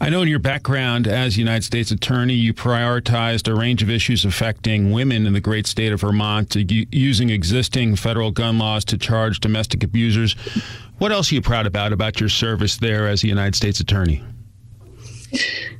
I 0.00 0.10
know 0.10 0.22
in 0.22 0.28
your 0.28 0.38
background 0.38 1.08
as 1.08 1.36
United 1.36 1.64
States 1.64 1.90
Attorney, 1.90 2.34
you 2.34 2.54
prioritized 2.54 3.48
a 3.48 3.54
range 3.54 3.82
of 3.82 3.90
issues 3.90 4.24
affecting 4.24 4.92
women 4.92 5.26
in 5.26 5.32
the 5.32 5.40
great 5.40 5.66
state 5.66 5.92
of 5.92 6.02
Vermont, 6.02 6.54
using 6.54 7.30
existing 7.30 7.96
federal 7.96 8.30
gun 8.30 8.58
laws 8.58 8.84
to 8.86 8.98
charge 8.98 9.40
domestic 9.40 9.82
abusers. 9.82 10.34
What 10.98 11.10
else 11.10 11.32
are 11.32 11.34
you 11.34 11.42
proud 11.42 11.66
about 11.66 11.92
about 11.92 12.20
your 12.20 12.28
service 12.28 12.76
there 12.76 13.08
as 13.08 13.24
a 13.24 13.26
United 13.26 13.56
States 13.56 13.80
Attorney? 13.80 14.22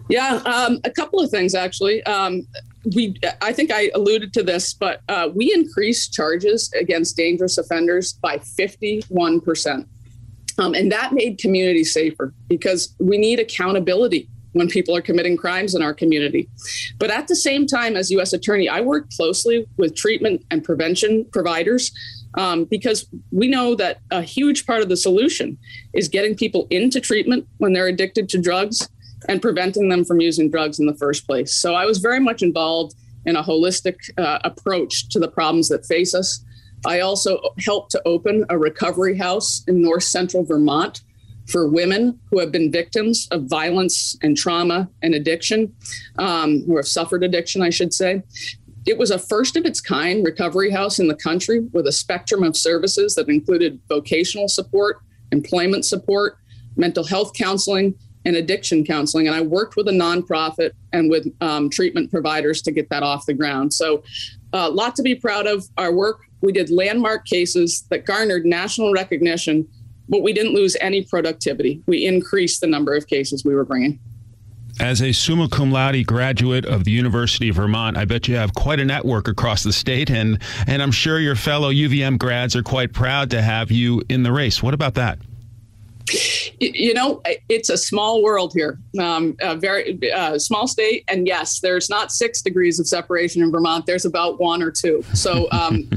Yeah, 0.08 0.42
um, 0.46 0.80
a 0.84 0.90
couple 0.90 1.20
of 1.20 1.30
things 1.30 1.54
actually. 1.54 2.02
Um, 2.02 2.46
we, 2.94 3.14
I 3.40 3.52
think 3.52 3.70
I 3.72 3.90
alluded 3.94 4.32
to 4.34 4.42
this, 4.42 4.74
but 4.74 5.02
uh, 5.08 5.28
we 5.34 5.52
increased 5.52 6.12
charges 6.12 6.72
against 6.72 7.16
dangerous 7.16 7.58
offenders 7.58 8.14
by 8.14 8.38
51%. 8.38 9.86
Um, 10.58 10.74
and 10.74 10.90
that 10.90 11.12
made 11.12 11.38
communities 11.38 11.92
safer 11.92 12.32
because 12.48 12.94
we 12.98 13.18
need 13.18 13.38
accountability 13.38 14.28
when 14.52 14.68
people 14.68 14.96
are 14.96 15.02
committing 15.02 15.36
crimes 15.36 15.74
in 15.74 15.82
our 15.82 15.94
community. 15.94 16.48
But 16.98 17.10
at 17.10 17.28
the 17.28 17.36
same 17.36 17.66
time, 17.66 17.96
as 17.96 18.10
U.S. 18.10 18.32
Attorney, 18.32 18.68
I 18.68 18.80
work 18.80 19.08
closely 19.10 19.66
with 19.76 19.94
treatment 19.94 20.44
and 20.50 20.64
prevention 20.64 21.26
providers 21.26 21.92
um, 22.34 22.64
because 22.64 23.06
we 23.30 23.48
know 23.48 23.74
that 23.76 24.00
a 24.10 24.22
huge 24.22 24.66
part 24.66 24.82
of 24.82 24.88
the 24.88 24.96
solution 24.96 25.58
is 25.94 26.08
getting 26.08 26.34
people 26.34 26.66
into 26.70 27.00
treatment 27.00 27.46
when 27.58 27.72
they're 27.72 27.86
addicted 27.86 28.28
to 28.30 28.38
drugs 28.38 28.88
and 29.28 29.42
preventing 29.42 29.88
them 29.88 30.04
from 30.04 30.20
using 30.20 30.50
drugs 30.50 30.78
in 30.78 30.86
the 30.86 30.94
first 30.94 31.26
place. 31.26 31.54
So 31.54 31.74
I 31.74 31.84
was 31.84 31.98
very 31.98 32.20
much 32.20 32.42
involved 32.42 32.94
in 33.26 33.36
a 33.36 33.42
holistic 33.42 33.96
uh, 34.16 34.38
approach 34.44 35.08
to 35.10 35.18
the 35.18 35.28
problems 35.28 35.68
that 35.68 35.84
face 35.86 36.14
us. 36.14 36.44
I 36.86 37.00
also 37.00 37.40
helped 37.64 37.90
to 37.92 38.02
open 38.04 38.44
a 38.48 38.58
recovery 38.58 39.16
house 39.16 39.64
in 39.66 39.82
north 39.82 40.04
central 40.04 40.44
Vermont 40.44 41.02
for 41.48 41.66
women 41.66 42.18
who 42.30 42.38
have 42.38 42.52
been 42.52 42.70
victims 42.70 43.26
of 43.30 43.44
violence 43.44 44.16
and 44.22 44.36
trauma 44.36 44.88
and 45.02 45.14
addiction, 45.14 45.74
um, 46.18 46.62
who 46.66 46.76
have 46.76 46.86
suffered 46.86 47.24
addiction, 47.24 47.62
I 47.62 47.70
should 47.70 47.92
say. 47.92 48.22
It 48.86 48.98
was 48.98 49.10
a 49.10 49.18
first 49.18 49.56
of 49.56 49.64
its 49.64 49.80
kind 49.80 50.24
recovery 50.24 50.70
house 50.70 50.98
in 50.98 51.08
the 51.08 51.14
country 51.14 51.60
with 51.72 51.86
a 51.86 51.92
spectrum 51.92 52.42
of 52.42 52.56
services 52.56 53.14
that 53.14 53.28
included 53.28 53.80
vocational 53.88 54.48
support, 54.48 54.98
employment 55.32 55.84
support, 55.84 56.38
mental 56.76 57.04
health 57.04 57.32
counseling, 57.34 57.94
and 58.28 58.36
addiction 58.36 58.84
counseling. 58.84 59.26
And 59.26 59.34
I 59.34 59.40
worked 59.40 59.74
with 59.74 59.88
a 59.88 59.92
nonprofit 59.92 60.72
and 60.92 61.10
with 61.10 61.26
um, 61.40 61.70
treatment 61.70 62.10
providers 62.10 62.60
to 62.62 62.70
get 62.70 62.90
that 62.90 63.02
off 63.02 63.24
the 63.24 63.32
ground. 63.32 63.72
So, 63.72 64.04
a 64.52 64.58
uh, 64.58 64.70
lot 64.70 64.94
to 64.96 65.02
be 65.02 65.14
proud 65.14 65.46
of. 65.46 65.64
Our 65.76 65.92
work, 65.92 66.20
we 66.42 66.52
did 66.52 66.70
landmark 66.70 67.26
cases 67.26 67.86
that 67.90 68.06
garnered 68.06 68.44
national 68.44 68.92
recognition, 68.92 69.66
but 70.08 70.22
we 70.22 70.32
didn't 70.32 70.54
lose 70.54 70.76
any 70.80 71.04
productivity. 71.04 71.82
We 71.86 72.06
increased 72.06 72.60
the 72.60 72.66
number 72.66 72.94
of 72.94 73.06
cases 73.06 73.44
we 73.44 73.54
were 73.54 73.64
bringing. 73.64 73.98
As 74.80 75.02
a 75.02 75.12
summa 75.12 75.48
cum 75.48 75.72
laude 75.72 76.06
graduate 76.06 76.64
of 76.64 76.84
the 76.84 76.90
University 76.90 77.48
of 77.48 77.56
Vermont, 77.56 77.96
I 77.96 78.04
bet 78.04 78.28
you 78.28 78.36
have 78.36 78.54
quite 78.54 78.78
a 78.78 78.84
network 78.84 79.26
across 79.26 79.62
the 79.62 79.72
state, 79.72 80.10
and, 80.10 80.38
and 80.66 80.82
I'm 80.82 80.92
sure 80.92 81.18
your 81.18 81.34
fellow 81.34 81.72
UVM 81.72 82.18
grads 82.18 82.54
are 82.54 82.62
quite 82.62 82.92
proud 82.92 83.30
to 83.30 83.42
have 83.42 83.70
you 83.70 84.02
in 84.08 84.22
the 84.22 84.32
race. 84.32 84.62
What 84.62 84.74
about 84.74 84.94
that? 84.94 85.18
You 86.60 86.94
know, 86.94 87.22
it's 87.48 87.70
a 87.70 87.76
small 87.76 88.22
world 88.22 88.52
here, 88.54 88.78
um, 88.98 89.36
a 89.40 89.56
very 89.56 89.98
uh, 90.12 90.38
small 90.38 90.66
state. 90.66 91.04
And 91.08 91.26
yes, 91.26 91.60
there's 91.60 91.88
not 91.90 92.12
six 92.12 92.42
degrees 92.42 92.78
of 92.80 92.86
separation 92.86 93.42
in 93.42 93.50
Vermont. 93.50 93.86
There's 93.86 94.04
about 94.04 94.40
one 94.40 94.62
or 94.62 94.70
two. 94.70 95.02
So, 95.14 95.48
um, 95.50 95.88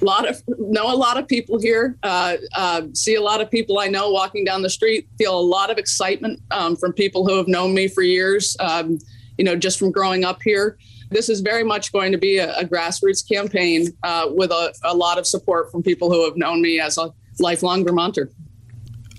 a 0.00 0.04
lot 0.04 0.28
of 0.28 0.42
know 0.58 0.92
a 0.92 0.96
lot 0.96 1.18
of 1.18 1.28
people 1.28 1.60
here. 1.60 1.96
Uh, 2.02 2.36
uh, 2.54 2.82
see 2.92 3.14
a 3.14 3.22
lot 3.22 3.40
of 3.40 3.50
people 3.50 3.78
I 3.78 3.88
know 3.88 4.10
walking 4.10 4.44
down 4.44 4.62
the 4.62 4.70
street. 4.70 5.08
Feel 5.18 5.38
a 5.38 5.40
lot 5.40 5.70
of 5.70 5.78
excitement 5.78 6.40
um, 6.50 6.76
from 6.76 6.92
people 6.92 7.26
who 7.26 7.36
have 7.36 7.48
known 7.48 7.74
me 7.74 7.88
for 7.88 8.02
years. 8.02 8.56
Um, 8.60 8.98
you 9.38 9.44
know, 9.44 9.56
just 9.56 9.78
from 9.78 9.90
growing 9.90 10.24
up 10.24 10.40
here. 10.42 10.78
This 11.10 11.28
is 11.28 11.40
very 11.40 11.64
much 11.64 11.92
going 11.92 12.12
to 12.12 12.18
be 12.18 12.38
a, 12.38 12.56
a 12.56 12.64
grassroots 12.64 13.26
campaign 13.28 13.88
uh, 14.02 14.26
with 14.30 14.50
a, 14.50 14.72
a 14.84 14.94
lot 14.94 15.18
of 15.18 15.26
support 15.26 15.70
from 15.70 15.82
people 15.82 16.10
who 16.10 16.24
have 16.24 16.36
known 16.36 16.62
me 16.62 16.80
as 16.80 16.98
a 16.98 17.12
lifelong 17.40 17.84
Vermonter. 17.84 18.30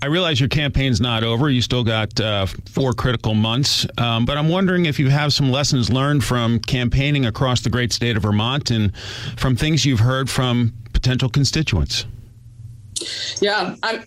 I 0.06 0.08
realize 0.08 0.40
your 0.40 0.50
campaign's 0.50 1.02
not 1.02 1.24
over. 1.24 1.50
You 1.50 1.64
still 1.64 1.84
got 1.84 2.20
uh, 2.22 2.46
four 2.70 2.94
critical 2.94 3.34
months. 3.34 3.88
Um, 3.98 4.24
but 4.24 4.38
I'm 4.38 4.50
wondering 4.50 4.86
if 4.86 5.00
you 5.00 5.10
have 5.10 5.34
some 5.34 5.50
lessons 5.50 5.90
learned 5.90 6.24
from 6.24 6.60
campaigning 6.60 7.26
across 7.26 7.62
the 7.62 7.72
great 7.72 7.92
state 7.92 8.16
of 8.16 8.22
Vermont 8.22 8.70
and 8.70 8.96
from 9.36 9.56
things 9.56 9.84
you've 9.84 10.02
heard 10.02 10.30
from 10.30 10.74
potential 10.94 11.28
constituents. 11.28 12.06
Yeah, 13.42 13.76
I'm, 13.82 14.04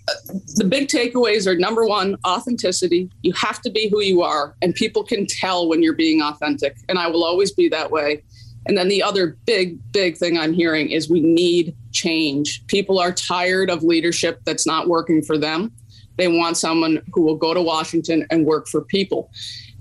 the 0.55 0.67
big 0.67 0.87
takeaways 0.87 1.49
are 1.49 1.57
number 1.57 1.85
one, 1.85 2.17
authenticity. 2.25 3.11
You 3.23 3.33
have 3.33 3.61
to 3.63 3.71
be 3.71 3.89
who 3.89 4.01
you 4.01 4.23
are, 4.23 4.55
and 4.63 4.77
people 4.77 5.03
can 5.03 5.27
tell 5.27 5.69
when 5.69 5.83
you're 5.83 5.97
being 5.97 6.23
authentic. 6.23 6.77
And 6.89 6.97
I 6.97 7.09
will 7.09 7.25
always 7.25 7.51
be 7.51 7.69
that 7.71 7.91
way. 7.91 8.23
And 8.67 8.79
then 8.79 8.87
the 8.87 9.03
other 9.03 9.37
big, 9.47 9.81
big 9.93 10.17
thing 10.17 10.39
I'm 10.39 10.53
hearing 10.53 10.91
is 10.91 11.11
we 11.11 11.23
need 11.23 11.75
change. 11.91 12.65
People 12.69 13.01
are 13.01 13.11
tired 13.11 13.69
of 13.69 13.83
leadership 13.83 14.41
that's 14.45 14.65
not 14.65 14.87
working 14.87 15.23
for 15.23 15.37
them. 15.37 15.73
They 16.19 16.29
want 16.29 16.57
someone 16.57 17.01
who 17.15 17.23
will 17.23 17.37
go 17.37 17.55
to 17.55 17.63
Washington 17.63 18.27
and 18.31 18.45
work 18.45 18.69
for 18.69 18.83
people. 18.83 19.31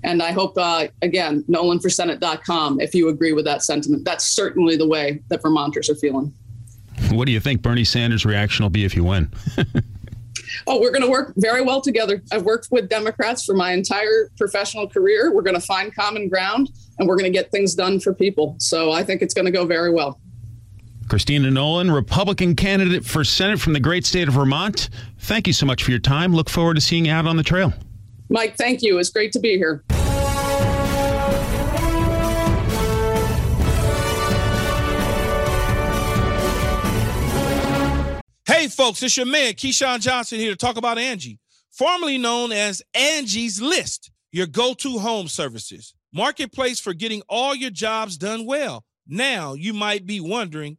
And 0.04 0.22
I 0.22 0.30
hope, 0.30 0.56
uh, 0.56 0.86
again, 1.02 1.44
nolanforsenate.com, 1.48 2.80
if 2.80 2.94
you 2.94 3.08
agree 3.08 3.32
with 3.32 3.44
that 3.44 3.62
sentiment. 3.62 4.04
That's 4.04 4.24
certainly 4.24 4.76
the 4.76 4.86
way 4.86 5.20
that 5.28 5.42
Vermonters 5.42 5.90
are 5.90 5.96
feeling. 5.96 6.32
What 7.10 7.26
do 7.26 7.32
you 7.32 7.40
think 7.40 7.62
Bernie 7.62 7.84
Sanders' 7.84 8.24
reaction 8.24 8.64
will 8.64 8.70
be 8.70 8.84
if 8.84 8.94
you 8.94 9.02
win? 9.02 9.30
oh, 10.66 10.80
we're 10.80 10.90
going 10.92 11.02
to 11.02 11.10
work 11.10 11.32
very 11.36 11.62
well 11.62 11.80
together. 11.80 12.22
I've 12.32 12.44
worked 12.44 12.68
with 12.70 12.88
Democrats 12.88 13.44
for 13.44 13.54
my 13.54 13.72
entire 13.72 14.30
professional 14.36 14.88
career. 14.88 15.32
We're 15.32 15.42
going 15.42 15.54
to 15.54 15.66
find 15.66 15.94
common 15.94 16.28
ground 16.28 16.70
and 16.98 17.08
we're 17.08 17.16
going 17.16 17.30
to 17.30 17.36
get 17.36 17.50
things 17.50 17.74
done 17.74 17.98
for 17.98 18.14
people. 18.14 18.56
So 18.58 18.92
I 18.92 19.02
think 19.02 19.22
it's 19.22 19.34
going 19.34 19.46
to 19.46 19.52
go 19.52 19.64
very 19.64 19.90
well. 19.90 20.20
Christina 21.08 21.50
Nolan, 21.50 21.90
Republican 21.90 22.54
candidate 22.54 23.04
for 23.04 23.24
Senate 23.24 23.60
from 23.60 23.72
the 23.72 23.80
great 23.80 24.04
state 24.04 24.28
of 24.28 24.34
Vermont. 24.34 24.90
Thank 25.20 25.46
you 25.46 25.52
so 25.52 25.66
much 25.66 25.82
for 25.82 25.90
your 25.90 26.00
time. 26.00 26.34
Look 26.34 26.50
forward 26.50 26.74
to 26.74 26.80
seeing 26.80 27.06
you 27.06 27.12
out 27.12 27.26
on 27.26 27.36
the 27.36 27.42
trail. 27.42 27.72
Mike, 28.28 28.56
thank 28.56 28.82
you. 28.82 28.98
It's 28.98 29.10
great 29.10 29.32
to 29.32 29.40
be 29.40 29.56
here. 29.56 29.84
Hey, 38.46 38.68
folks, 38.68 39.02
it's 39.02 39.16
your 39.16 39.26
man, 39.26 39.52
Keyshawn 39.54 40.00
Johnson, 40.00 40.38
here 40.38 40.50
to 40.50 40.56
talk 40.56 40.76
about 40.76 40.98
Angie, 40.98 41.38
formerly 41.70 42.18
known 42.18 42.50
as 42.50 42.82
Angie's 42.94 43.60
List, 43.60 44.10
your 44.32 44.46
go 44.46 44.74
to 44.74 44.98
home 44.98 45.28
services. 45.28 45.94
Marketplace 46.12 46.80
for 46.80 46.92
getting 46.94 47.22
all 47.28 47.54
your 47.54 47.70
jobs 47.70 48.16
done 48.16 48.46
well. 48.46 48.84
Now, 49.06 49.54
you 49.54 49.72
might 49.72 50.06
be 50.06 50.20
wondering, 50.20 50.78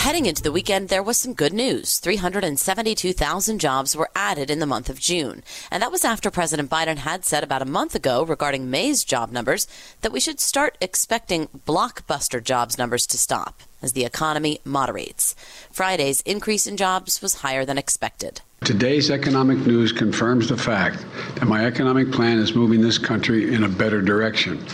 Heading 0.00 0.24
into 0.24 0.42
the 0.42 0.50
weekend, 0.50 0.88
there 0.88 1.02
was 1.02 1.18
some 1.18 1.34
good 1.34 1.52
news. 1.52 1.98
372,000 1.98 3.58
jobs 3.58 3.94
were 3.94 4.08
added 4.16 4.50
in 4.50 4.58
the 4.58 4.64
month 4.64 4.88
of 4.88 4.98
June. 4.98 5.44
And 5.70 5.82
that 5.82 5.92
was 5.92 6.06
after 6.06 6.30
President 6.30 6.70
Biden 6.70 6.96
had 6.96 7.26
said 7.26 7.44
about 7.44 7.60
a 7.60 7.66
month 7.66 7.94
ago 7.94 8.24
regarding 8.24 8.70
May's 8.70 9.04
job 9.04 9.30
numbers 9.30 9.66
that 10.00 10.10
we 10.10 10.18
should 10.18 10.40
start 10.40 10.78
expecting 10.80 11.48
blockbuster 11.66 12.42
jobs 12.42 12.78
numbers 12.78 13.06
to 13.08 13.18
stop 13.18 13.60
as 13.82 13.92
the 13.92 14.06
economy 14.06 14.60
moderates. 14.64 15.34
Friday's 15.70 16.22
increase 16.22 16.66
in 16.66 16.78
jobs 16.78 17.20
was 17.20 17.34
higher 17.34 17.66
than 17.66 17.76
expected. 17.76 18.40
Today's 18.64 19.10
economic 19.10 19.58
news 19.58 19.92
confirms 19.92 20.48
the 20.48 20.56
fact 20.56 21.04
that 21.34 21.46
my 21.46 21.66
economic 21.66 22.10
plan 22.10 22.38
is 22.38 22.54
moving 22.54 22.80
this 22.80 22.96
country 22.96 23.52
in 23.52 23.64
a 23.64 23.68
better 23.68 24.00
direction. 24.00 24.64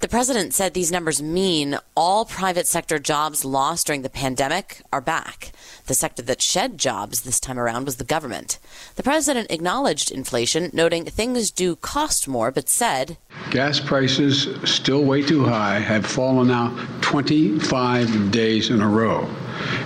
The 0.00 0.08
president 0.08 0.52
said 0.52 0.74
these 0.74 0.92
numbers 0.92 1.22
mean 1.22 1.78
all 1.96 2.26
private 2.26 2.66
sector 2.66 2.98
jobs 2.98 3.46
lost 3.46 3.86
during 3.86 4.02
the 4.02 4.10
pandemic 4.10 4.82
are 4.92 5.00
back. 5.00 5.52
The 5.86 5.94
sector 5.94 6.20
that 6.22 6.42
shed 6.42 6.76
jobs 6.76 7.22
this 7.22 7.40
time 7.40 7.58
around 7.58 7.86
was 7.86 7.96
the 7.96 8.04
government. 8.04 8.58
The 8.96 9.02
president 9.02 9.50
acknowledged 9.50 10.10
inflation, 10.10 10.68
noting 10.74 11.06
things 11.06 11.50
do 11.50 11.76
cost 11.76 12.28
more, 12.28 12.50
but 12.50 12.68
said 12.68 13.16
Gas 13.50 13.80
prices, 13.80 14.48
still 14.70 15.02
way 15.02 15.22
too 15.22 15.44
high, 15.46 15.78
have 15.78 16.04
fallen 16.04 16.48
now 16.48 16.76
25 17.00 18.30
days 18.30 18.68
in 18.68 18.82
a 18.82 18.88
row. 18.88 19.26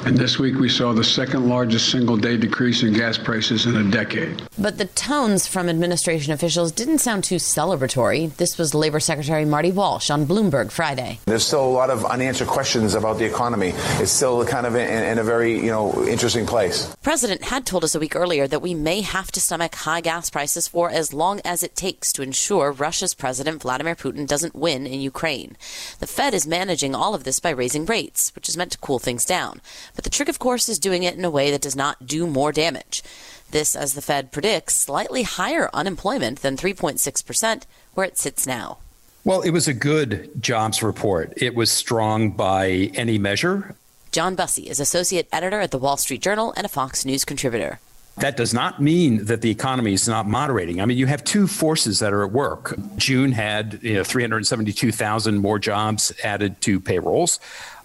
And 0.06 0.16
this 0.16 0.38
week 0.38 0.56
we 0.56 0.68
saw 0.68 0.92
the 0.92 1.04
second 1.04 1.48
largest 1.48 1.90
single 1.90 2.16
day 2.16 2.36
decrease 2.36 2.82
in 2.82 2.92
gas 2.92 3.18
prices 3.18 3.66
in 3.66 3.76
a 3.76 3.90
decade. 3.90 4.42
But 4.58 4.78
the 4.78 4.86
tones 4.86 5.46
from 5.46 5.68
administration 5.68 6.32
officials 6.32 6.72
didn't 6.72 6.98
sound 6.98 7.24
too 7.24 7.36
celebratory. 7.36 8.34
This 8.36 8.58
was 8.58 8.74
Labor 8.74 9.00
Secretary 9.00 9.44
Marty 9.44 9.72
Walsh 9.72 10.10
on 10.10 10.26
Bloomberg 10.26 10.70
Friday. 10.70 11.18
There's 11.26 11.46
still 11.46 11.64
a 11.64 11.70
lot 11.70 11.90
of 11.90 12.04
unanswered 12.04 12.48
questions 12.48 12.94
about 12.94 13.18
the 13.18 13.24
economy. 13.24 13.72
It's 13.98 14.10
still 14.10 14.44
kind 14.46 14.66
of 14.66 14.74
in, 14.74 14.88
in 15.04 15.18
a 15.18 15.24
very, 15.24 15.54
you 15.54 15.70
know, 15.70 16.06
interesting 16.06 16.46
place. 16.46 16.94
President 17.02 17.44
had 17.44 17.66
told 17.66 17.84
us 17.84 17.94
a 17.94 18.00
week 18.00 18.16
earlier 18.16 18.46
that 18.46 18.62
we 18.62 18.74
may 18.74 19.00
have 19.00 19.30
to 19.32 19.40
stomach 19.40 19.74
high 19.74 20.00
gas 20.00 20.30
prices 20.30 20.66
for 20.66 20.90
as 20.90 21.12
long 21.12 21.40
as 21.44 21.62
it 21.62 21.76
takes 21.76 22.12
to 22.12 22.22
ensure 22.22 22.72
Russia's 22.72 23.14
President 23.14 23.62
Vladimir 23.62 23.94
Putin 23.94 24.26
doesn't 24.26 24.54
win 24.54 24.86
in 24.86 25.00
Ukraine. 25.00 25.56
The 25.98 26.06
Fed 26.06 26.34
is 26.34 26.46
managing 26.46 26.94
all 26.94 27.14
of 27.14 27.24
this 27.24 27.40
by 27.40 27.50
raising 27.50 27.84
rates, 27.86 28.34
which 28.34 28.48
is 28.48 28.56
meant 28.56 28.72
to 28.72 28.78
cool 28.78 28.98
things 28.98 29.24
down. 29.24 29.59
But 29.94 30.04
the 30.04 30.10
trick, 30.10 30.28
of 30.28 30.38
course, 30.38 30.68
is 30.68 30.78
doing 30.78 31.02
it 31.02 31.16
in 31.16 31.24
a 31.24 31.30
way 31.30 31.50
that 31.50 31.62
does 31.62 31.76
not 31.76 32.06
do 32.06 32.26
more 32.26 32.52
damage. 32.52 33.02
This, 33.50 33.74
as 33.74 33.94
the 33.94 34.02
Fed 34.02 34.30
predicts, 34.32 34.76
slightly 34.76 35.22
higher 35.24 35.68
unemployment 35.74 36.42
than 36.42 36.56
3.6%, 36.56 37.64
where 37.94 38.06
it 38.06 38.18
sits 38.18 38.46
now. 38.46 38.78
Well, 39.24 39.42
it 39.42 39.50
was 39.50 39.68
a 39.68 39.74
good 39.74 40.30
jobs 40.40 40.82
report. 40.82 41.32
It 41.36 41.54
was 41.54 41.70
strong 41.70 42.30
by 42.30 42.90
any 42.94 43.18
measure. 43.18 43.74
John 44.12 44.34
Bussey 44.34 44.68
is 44.68 44.80
associate 44.80 45.28
editor 45.32 45.60
at 45.60 45.70
the 45.70 45.78
Wall 45.78 45.96
Street 45.96 46.22
Journal 46.22 46.52
and 46.56 46.64
a 46.64 46.68
Fox 46.68 47.04
News 47.04 47.24
contributor. 47.24 47.80
That 48.16 48.36
does 48.36 48.52
not 48.52 48.82
mean 48.82 49.24
that 49.26 49.40
the 49.40 49.50
economy 49.50 49.94
is 49.94 50.08
not 50.08 50.26
moderating. 50.26 50.80
I 50.80 50.84
mean, 50.84 50.98
you 50.98 51.06
have 51.06 51.24
two 51.24 51.46
forces 51.46 52.00
that 52.00 52.12
are 52.12 52.24
at 52.24 52.32
work. 52.32 52.74
June 52.96 53.32
had 53.32 53.78
you 53.82 53.94
know, 53.94 54.04
372,000 54.04 55.38
more 55.38 55.58
jobs 55.58 56.12
added 56.22 56.60
to 56.62 56.80
payrolls. 56.80 57.40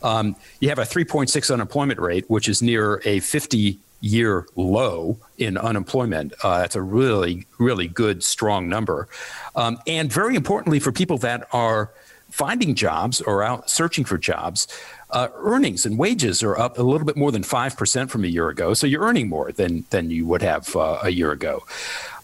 Um, 0.05 0.35
you 0.59 0.69
have 0.69 0.77
a 0.79 0.83
3.6 0.83 1.51
unemployment 1.51 1.99
rate, 1.99 2.25
which 2.29 2.47
is 2.47 2.61
near 2.61 3.01
a 3.05 3.19
50 3.19 3.79
year 4.01 4.45
low 4.55 5.17
in 5.39 5.57
unemployment. 5.57 6.33
Uh, 6.43 6.59
that's 6.59 6.75
a 6.75 6.81
really, 6.81 7.47
really 7.57 7.87
good, 7.87 8.23
strong 8.23 8.69
number. 8.69 9.07
Um, 9.55 9.79
and 9.87 10.13
very 10.13 10.35
importantly, 10.35 10.79
for 10.79 10.91
people 10.91 11.17
that 11.19 11.47
are 11.51 11.91
finding 12.29 12.75
jobs 12.75 13.19
or 13.21 13.41
out 13.41 13.69
searching 13.69 14.05
for 14.05 14.17
jobs, 14.17 14.67
uh, 15.11 15.27
earnings 15.35 15.85
and 15.85 15.97
wages 15.97 16.43
are 16.43 16.57
up 16.57 16.77
a 16.77 16.83
little 16.83 17.05
bit 17.05 17.15
more 17.15 17.31
than 17.31 17.43
5% 17.43 18.09
from 18.09 18.23
a 18.23 18.27
year 18.27 18.49
ago. 18.49 18.73
So 18.73 18.87
you're 18.87 19.03
earning 19.03 19.29
more 19.29 19.51
than, 19.51 19.85
than 19.89 20.09
you 20.09 20.25
would 20.25 20.41
have 20.41 20.75
uh, 20.75 20.99
a 21.03 21.09
year 21.09 21.31
ago. 21.31 21.63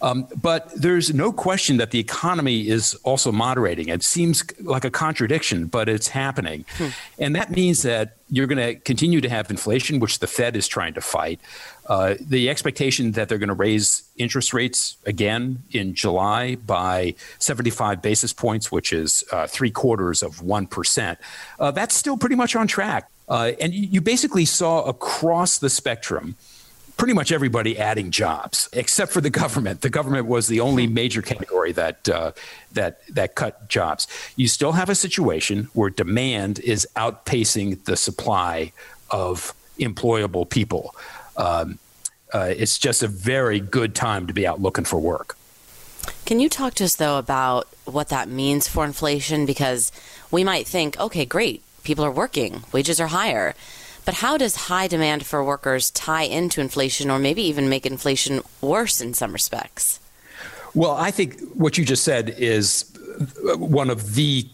Um, 0.02 0.28
but 0.42 0.72
there's 0.76 1.14
no 1.14 1.32
question 1.32 1.78
that 1.78 1.92
the 1.92 2.00
economy 2.00 2.68
is 2.68 2.96
also 3.04 3.32
moderating. 3.32 3.90
It 3.90 4.04
seems 4.04 4.44
like 4.62 4.84
a 4.84 4.90
contradiction, 4.90 5.68
but 5.68 5.88
it's 5.88 6.08
happening. 6.08 6.66
Hmm. 6.78 6.88
And 7.20 7.36
that 7.36 7.52
means 7.52 7.84
that 7.84 8.18
you're 8.30 8.48
going 8.48 8.58
to 8.58 8.76
continue 8.76 9.22
to 9.22 9.30
have 9.30 9.52
inflation, 9.52 10.00
which 10.00 10.20
the 10.20 10.28
Fed 10.28 10.56
is 10.56 10.68
trying 10.68 10.94
to 10.96 11.02
fight. 11.02 11.40
Uh, 11.88 12.16
the 12.22 12.50
expectation 12.50 13.12
that 13.12 13.28
they're 13.28 13.38
going 13.38 13.50
to 13.50 13.54
raise 13.54 14.04
interest 14.16 14.54
rates 14.54 14.96
again 15.06 15.62
in 15.72 15.94
July 15.94 16.56
by 16.56 17.14
75 17.40 18.02
basis 18.02 18.32
points, 18.32 18.72
which 18.72 18.94
is 18.94 19.26
uh, 19.32 19.46
three 19.48 19.72
quarters 19.72 20.24
of 20.24 20.38
1%, 20.38 21.18
uh, 21.60 21.72
that's 21.72 21.94
still 21.94 22.18
pretty 22.18 22.36
much 22.36 22.56
on 22.56 22.68
track. 22.72 23.10
Uh, 23.30 23.52
and 23.62 23.74
you 23.74 24.02
basically 24.02 24.46
saw 24.46 24.84
across 24.84 25.58
the 25.60 25.70
spectrum 25.70 26.36
pretty 26.98 27.14
much 27.14 27.32
everybody 27.32 27.80
adding 27.80 28.12
jobs 28.12 28.70
except 28.74 29.12
for 29.12 29.22
the 29.22 29.30
government. 29.44 29.82
The 29.82 29.90
government 29.90 30.28
was 30.28 30.48
the 30.48 30.60
only 30.60 30.86
major 30.88 31.22
category 31.22 31.72
that 31.74 32.08
uh, 32.10 32.32
that 32.74 33.02
that 33.08 33.36
cut 33.36 33.70
jobs. 33.70 34.08
You 34.36 34.48
still 34.48 34.74
have 34.74 34.90
a 34.90 34.96
situation 34.96 35.70
where 35.74 35.90
demand 35.90 36.60
is 36.60 36.88
outpacing 36.96 37.86
the 37.86 37.98
supply 37.98 38.72
of 39.10 39.54
employable 39.80 40.48
people. 40.48 40.96
Um, 41.38 41.80
uh, 42.34 42.54
it's 42.56 42.78
just 42.78 43.02
a 43.04 43.08
very 43.08 43.60
good 43.60 43.96
time 43.96 44.28
to 44.28 44.34
be 44.34 44.46
out 44.48 44.62
looking 44.62 44.86
for 44.86 45.00
work. 45.00 45.38
Can 46.26 46.40
you 46.40 46.50
talk 46.50 46.76
to 46.76 46.84
us 46.84 46.96
though 46.96 47.18
about 47.18 47.68
what 47.86 48.10
that 48.10 48.30
means 48.30 48.68
for 48.68 48.86
inflation? 48.86 49.46
Because 49.46 49.92
we 50.30 50.44
might 50.44 50.68
think, 50.68 51.00
okay, 51.00 51.26
great, 51.26 51.64
people 51.84 52.06
are 52.06 52.12
working, 52.12 52.64
wages 52.72 53.00
are 53.00 53.08
higher 53.08 53.56
but 54.06 54.16
how 54.16 54.38
does 54.38 54.68
high 54.68 54.88
demand 54.88 55.26
for 55.26 55.44
workers 55.44 55.92
tie 55.92 56.24
into 56.24 56.62
inflation 56.62 57.10
or 57.10 57.20
maybe 57.20 57.44
even 57.44 57.70
make 57.70 57.86
inflation 57.86 58.42
worse 58.60 59.00
in 59.00 59.14
some 59.14 59.32
respects? 59.32 60.00
Well, 60.74 60.92
I 60.92 61.12
think 61.12 61.40
what 61.54 61.78
you 61.78 61.86
just 61.86 62.04
said 62.04 62.30
is 62.38 62.86
one 63.36 63.90
of 63.90 64.16
the 64.16 64.48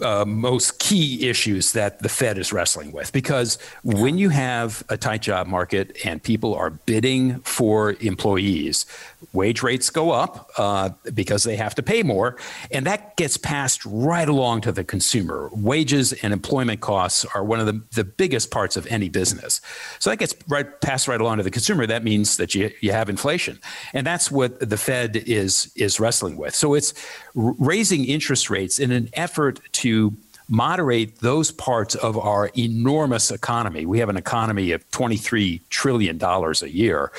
uh, 0.00 0.24
most 0.24 0.77
key 0.88 1.28
issues 1.28 1.72
that 1.72 1.98
the 1.98 2.08
Fed 2.08 2.38
is 2.38 2.50
wrestling 2.50 2.92
with. 2.92 3.12
Because 3.12 3.58
when 3.82 4.16
you 4.16 4.30
have 4.30 4.82
a 4.88 4.96
tight 4.96 5.20
job 5.20 5.46
market 5.46 5.98
and 6.02 6.22
people 6.22 6.54
are 6.54 6.70
bidding 6.70 7.40
for 7.40 7.94
employees, 8.00 8.86
wage 9.34 9.62
rates 9.62 9.90
go 9.90 10.12
up 10.12 10.50
uh, 10.56 10.88
because 11.12 11.44
they 11.44 11.56
have 11.56 11.74
to 11.74 11.82
pay 11.82 12.02
more, 12.02 12.38
and 12.70 12.86
that 12.86 13.16
gets 13.16 13.36
passed 13.36 13.84
right 13.84 14.28
along 14.28 14.62
to 14.62 14.72
the 14.72 14.82
consumer. 14.82 15.50
Wages 15.52 16.14
and 16.14 16.32
employment 16.32 16.80
costs 16.80 17.26
are 17.34 17.44
one 17.44 17.60
of 17.60 17.66
the, 17.66 17.82
the 17.92 18.04
biggest 18.04 18.50
parts 18.50 18.76
of 18.78 18.86
any 18.86 19.10
business. 19.10 19.60
So 19.98 20.08
that 20.08 20.16
gets 20.16 20.34
right 20.48 20.80
passed 20.80 21.06
right 21.06 21.20
along 21.20 21.36
to 21.36 21.42
the 21.42 21.50
consumer. 21.50 21.86
That 21.86 22.02
means 22.02 22.38
that 22.38 22.54
you, 22.54 22.70
you 22.80 22.92
have 22.92 23.10
inflation. 23.10 23.58
And 23.92 24.06
that's 24.06 24.30
what 24.30 24.58
the 24.58 24.78
Fed 24.78 25.16
is 25.16 25.70
is 25.76 26.00
wrestling 26.00 26.38
with. 26.38 26.54
So 26.54 26.72
it's 26.72 26.94
raising 27.34 28.06
interest 28.06 28.48
rates 28.48 28.78
in 28.78 28.90
an 28.90 29.10
effort 29.12 29.60
to 29.72 30.16
moderate 30.48 31.18
those 31.18 31.50
parts 31.50 31.94
of 31.94 32.16
our 32.16 32.50
enormous 32.56 33.30
economy. 33.30 33.84
We 33.84 33.98
have 33.98 34.08
an 34.08 34.16
economy 34.16 34.72
of 34.72 34.88
$23 34.90 35.60
trillion 35.68 36.18
a 36.22 36.66
year. 36.66 37.12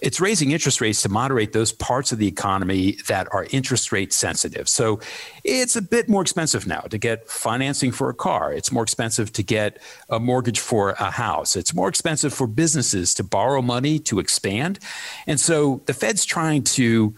It's 0.00 0.20
raising 0.20 0.52
interest 0.52 0.80
rates 0.80 1.02
to 1.02 1.08
moderate 1.08 1.52
those 1.52 1.72
parts 1.72 2.12
of 2.12 2.18
the 2.18 2.28
economy 2.28 2.92
that 3.08 3.26
are 3.32 3.46
interest 3.50 3.90
rate 3.90 4.12
sensitive. 4.12 4.68
So 4.68 5.00
it's 5.42 5.74
a 5.74 5.82
bit 5.82 6.08
more 6.08 6.22
expensive 6.22 6.68
now 6.68 6.82
to 6.82 6.98
get 6.98 7.28
financing 7.28 7.90
for 7.90 8.08
a 8.08 8.14
car. 8.14 8.52
It's 8.52 8.70
more 8.70 8.84
expensive 8.84 9.32
to 9.32 9.42
get 9.42 9.82
a 10.08 10.20
mortgage 10.20 10.60
for 10.60 10.90
a 10.90 11.10
house. 11.10 11.56
It's 11.56 11.74
more 11.74 11.88
expensive 11.88 12.32
for 12.32 12.46
businesses 12.46 13.12
to 13.14 13.24
borrow 13.24 13.60
money 13.60 13.98
to 14.00 14.20
expand. 14.20 14.78
And 15.26 15.40
so 15.40 15.82
the 15.86 15.94
Fed's 15.94 16.24
trying 16.24 16.62
to 16.62 17.14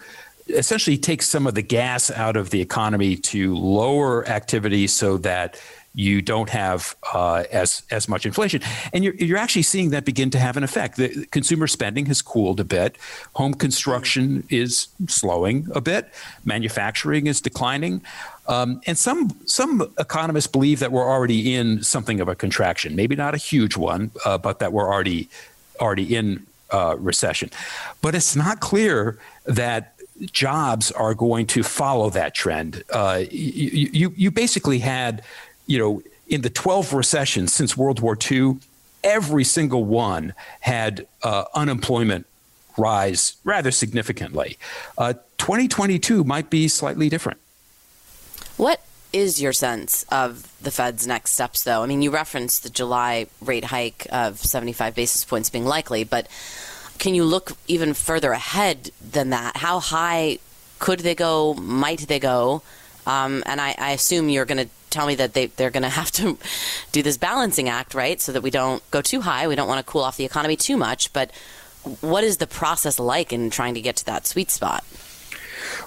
essentially 0.55 0.99
takes 0.99 1.29
some 1.29 1.47
of 1.47 1.55
the 1.55 1.63
gas 1.63 2.11
out 2.11 2.37
of 2.37 2.51
the 2.51 2.61
economy 2.61 3.17
to 3.17 3.57
lower 3.57 4.27
activity 4.29 4.87
so 4.87 5.19
that 5.19 5.61
you 5.95 6.23
don't 6.23 6.49
have 6.51 6.95
uh, 7.13 7.45
as 7.51 7.83
as 7.91 8.09
much 8.09 8.25
inflation, 8.25 8.63
and 8.93 9.03
you're 9.03 9.15
you're 9.15 9.39
actually 9.39 9.63
seeing 9.63 9.91
that 9.91 10.05
begin 10.05 10.31
to 10.31 10.39
have 10.39 10.57
an 10.57 10.63
effect. 10.63 10.97
The 10.97 11.27
consumer 11.33 11.67
spending 11.67 12.07
has 12.07 12.23
cooled 12.23 12.61
a 12.61 12.65
bit. 12.65 12.97
Home 13.35 13.55
construction 13.55 14.45
is 14.49 14.89
slowing 15.09 15.67
a 15.75 15.81
bit. 15.81 16.09
Manufacturing 16.45 17.27
is 17.27 17.41
declining. 17.41 18.03
Um, 18.47 18.81
and 18.87 18.97
some 18.97 19.37
some 19.47 19.93
economists 19.99 20.47
believe 20.47 20.79
that 20.79 20.93
we're 20.93 21.09
already 21.09 21.55
in 21.55 21.83
something 21.83 22.21
of 22.21 22.29
a 22.29 22.37
contraction, 22.37 22.95
maybe 22.95 23.17
not 23.17 23.35
a 23.35 23.39
huge 23.39 23.77
one, 23.77 24.13
uh, 24.25 24.39
but 24.39 24.61
that 24.61 24.73
we're 24.73 24.93
already 24.93 25.29
already 25.81 26.15
in 26.15 26.47
uh, 26.71 26.95
recession. 26.99 27.51
But 28.01 28.15
it's 28.15 28.37
not 28.37 28.61
clear 28.61 29.19
that 29.45 29.95
jobs 30.33 30.91
are 30.93 31.15
going 31.15 31.47
to 31.47 31.63
follow 31.63 32.11
that 32.11 32.35
trend. 32.35 32.83
Uh, 32.93 33.23
you, 33.31 33.89
you, 33.93 34.15
you 34.17 34.31
basically 34.31 34.79
had, 34.79 35.23
you 35.67 35.79
know, 35.79 36.03
in 36.27 36.43
the 36.43 36.51
12 36.51 36.93
recessions 36.95 37.53
since 37.53 37.77
World 37.77 38.01
War 38.01 38.17
II, 38.31 38.59
every 39.03 39.45
single 39.45 39.85
one 39.85 40.35
had 40.61 41.07
uh, 41.23 41.45
unemployment 41.55 42.27
rise 42.77 43.37
rather 43.45 43.71
significantly. 43.71 44.59
Uh, 44.97 45.15
2022 45.39 46.25
might 46.25 46.51
be 46.51 46.69
slightly 46.69 47.09
different. 47.09 47.39
What 48.57 48.81
is 49.13 49.41
your 49.41 49.53
sense 49.53 50.05
of 50.11 50.53
the 50.63 50.71
Fed's 50.71 51.07
next 51.07 51.33
steps, 51.33 51.65
though? 51.65 51.83
I 51.83 51.87
mean, 51.87 52.03
you 52.03 52.11
referenced 52.11 52.63
the 52.63 52.71
July 52.71 53.27
rate 53.41 53.65
hike 53.65 54.07
of 54.13 54.39
75 54.39 54.95
basis 54.95 55.25
points 55.25 55.51
being 55.51 55.65
likely, 55.65 56.05
but 56.05 56.29
can 57.01 57.15
you 57.15 57.25
look 57.25 57.53
even 57.67 57.95
further 57.95 58.31
ahead 58.31 58.91
than 59.01 59.31
that? 59.31 59.57
How 59.57 59.81
high 59.81 60.39
could 60.79 61.01
they 61.01 61.15
go? 61.15 61.55
Might 61.55 62.07
they 62.07 62.21
go? 62.21 62.63
Um, 63.07 63.43
and 63.47 63.61
I, 63.61 63.75
I, 63.79 63.93
assume 63.93 64.29
you're 64.29 64.45
going 64.45 64.65
to 64.65 64.71
tell 64.91 65.07
me 65.07 65.15
that 65.15 65.33
they, 65.33 65.47
they're 65.47 65.71
going 65.71 65.83
to 65.89 65.89
have 65.89 66.13
to 66.13 66.39
do 66.93 67.03
this 67.03 67.17
balancing 67.17 67.69
act, 67.69 67.95
right? 67.95 68.21
So 68.21 68.33
that 68.33 68.43
we 68.43 68.51
don't 68.51 68.89
go 68.91 69.01
too 69.01 69.23
high. 69.23 69.49
We 69.49 69.57
don't 69.57 69.67
want 69.67 69.85
to 69.85 69.91
cool 69.91 70.03
off 70.03 70.19
the 70.19 70.27
economy 70.27 70.57
too 70.57 70.77
much. 70.77 71.13
But 71.13 71.31
what 72.03 72.23
is 72.23 72.37
the 72.37 72.47
process 72.47 73.01
like 73.01 73.33
in 73.33 73.49
trying 73.49 73.75
to 73.75 73.81
get 73.81 73.97
to 73.97 74.05
that 74.05 74.27
sweet 74.27 74.51
spot? 74.51 74.85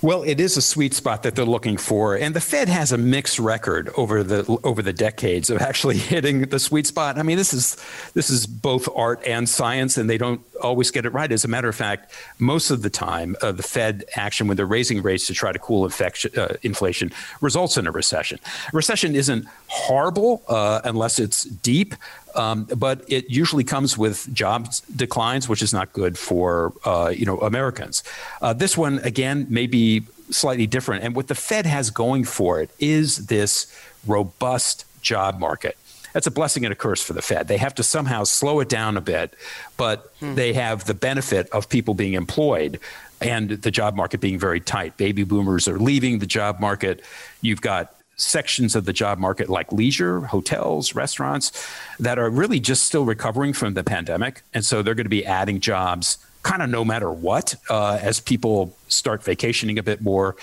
Well, 0.01 0.23
it 0.23 0.39
is 0.39 0.57
a 0.57 0.61
sweet 0.61 0.93
spot 0.93 1.23
that 1.23 1.35
they're 1.35 1.45
looking 1.45 1.77
for, 1.77 2.15
and 2.15 2.35
the 2.35 2.41
Fed 2.41 2.69
has 2.69 2.91
a 2.91 2.97
mixed 2.97 3.39
record 3.39 3.89
over 3.97 4.23
the 4.23 4.59
over 4.63 4.81
the 4.81 4.93
decades 4.93 5.49
of 5.49 5.61
actually 5.61 5.97
hitting 6.13 6.41
the 6.41 6.59
sweet 6.59 6.87
spot. 6.87 7.17
I 7.17 7.23
mean, 7.23 7.37
this 7.37 7.53
is 7.53 7.77
this 8.13 8.29
is 8.29 8.45
both 8.45 8.87
art 8.95 9.21
and 9.25 9.47
science, 9.47 9.97
and 9.97 10.09
they 10.09 10.17
don't 10.17 10.41
always 10.61 10.91
get 10.91 11.05
it 11.05 11.09
right. 11.09 11.31
As 11.31 11.43
a 11.45 11.47
matter 11.47 11.69
of 11.69 11.75
fact, 11.75 12.11
most 12.39 12.71
of 12.71 12.81
the 12.81 12.89
time, 12.89 13.35
uh, 13.41 13.51
the 13.51 13.63
Fed 13.63 14.05
action 14.15 14.47
when 14.47 14.57
they're 14.57 14.65
raising 14.65 15.01
rates 15.01 15.27
to 15.27 15.33
try 15.33 15.51
to 15.51 15.59
cool 15.59 15.83
uh, 15.85 16.47
inflation 16.61 17.11
results 17.41 17.77
in 17.77 17.87
a 17.87 17.91
recession. 17.91 18.39
Recession 18.71 19.15
isn't 19.15 19.45
horrible 19.67 20.41
uh, 20.47 20.81
unless 20.83 21.19
it's 21.19 21.43
deep, 21.43 21.95
um, 22.35 22.65
but 22.77 23.03
it 23.07 23.29
usually 23.29 23.63
comes 23.63 23.97
with 23.97 24.31
jobs 24.33 24.81
declines, 24.95 25.47
which 25.47 25.61
is 25.61 25.73
not 25.73 25.93
good 25.93 26.17
for 26.17 26.73
uh, 26.85 27.13
you 27.15 27.25
know 27.25 27.37
Americans. 27.39 28.03
Uh, 28.41 28.53
this 28.53 28.77
one 28.77 28.99
again 28.99 29.45
may 29.49 29.67
be 29.67 30.03
slightly 30.29 30.67
different, 30.67 31.03
and 31.03 31.15
what 31.15 31.27
the 31.27 31.35
Fed 31.35 31.65
has 31.65 31.89
going 31.89 32.23
for 32.23 32.61
it 32.61 32.69
is 32.79 33.27
this 33.27 33.73
robust 34.07 34.85
job 35.01 35.39
market. 35.39 35.77
That's 36.13 36.27
a 36.27 36.31
blessing 36.31 36.63
and 36.63 36.71
a 36.71 36.75
curse 36.75 37.01
for 37.01 37.13
the 37.13 37.23
Fed. 37.23 37.47
They 37.47 37.57
have 37.57 37.73
to 37.75 37.83
somehow 37.83 38.23
slow 38.23 38.59
it 38.59 38.69
down 38.69 38.97
a 38.97 39.01
bit, 39.01 39.33
but 39.77 40.13
hmm. 40.19 40.35
they 40.35 40.53
have 40.53 40.85
the 40.85 40.93
benefit 40.93 41.49
of 41.49 41.69
people 41.69 41.95
being 41.95 42.13
employed 42.13 42.79
and 43.19 43.49
the 43.49 43.71
job 43.71 43.95
market 43.95 44.21
being 44.21 44.37
very 44.37 44.59
tight. 44.59 44.95
Baby 44.97 45.23
boomers 45.23 45.67
are 45.67 45.79
leaving 45.79 46.19
the 46.19 46.27
job 46.27 46.59
market. 46.59 47.01
You've 47.41 47.61
got 47.61 47.95
sections 48.15 48.75
of 48.75 48.85
the 48.85 48.93
job 48.93 49.17
market 49.19 49.49
like 49.49 49.71
leisure, 49.71 50.21
hotels, 50.21 50.95
restaurants 50.95 51.51
that 51.99 52.19
are 52.19 52.29
really 52.29 52.59
just 52.59 52.83
still 52.83 53.05
recovering 53.05 53.53
from 53.53 53.73
the 53.73 53.83
pandemic. 53.83 54.41
And 54.53 54.65
so 54.65 54.81
they're 54.81 54.95
going 54.95 55.05
to 55.05 55.09
be 55.09 55.25
adding 55.25 55.59
jobs 55.59 56.17
kind 56.43 56.61
of 56.61 56.69
no 56.69 56.83
matter 56.83 57.11
what 57.11 57.55
uh, 57.69 57.97
as 58.01 58.19
people 58.19 58.75
start 58.89 59.23
vacationing 59.23 59.79
a 59.79 59.83
bit 59.83 60.01
more 60.01 60.35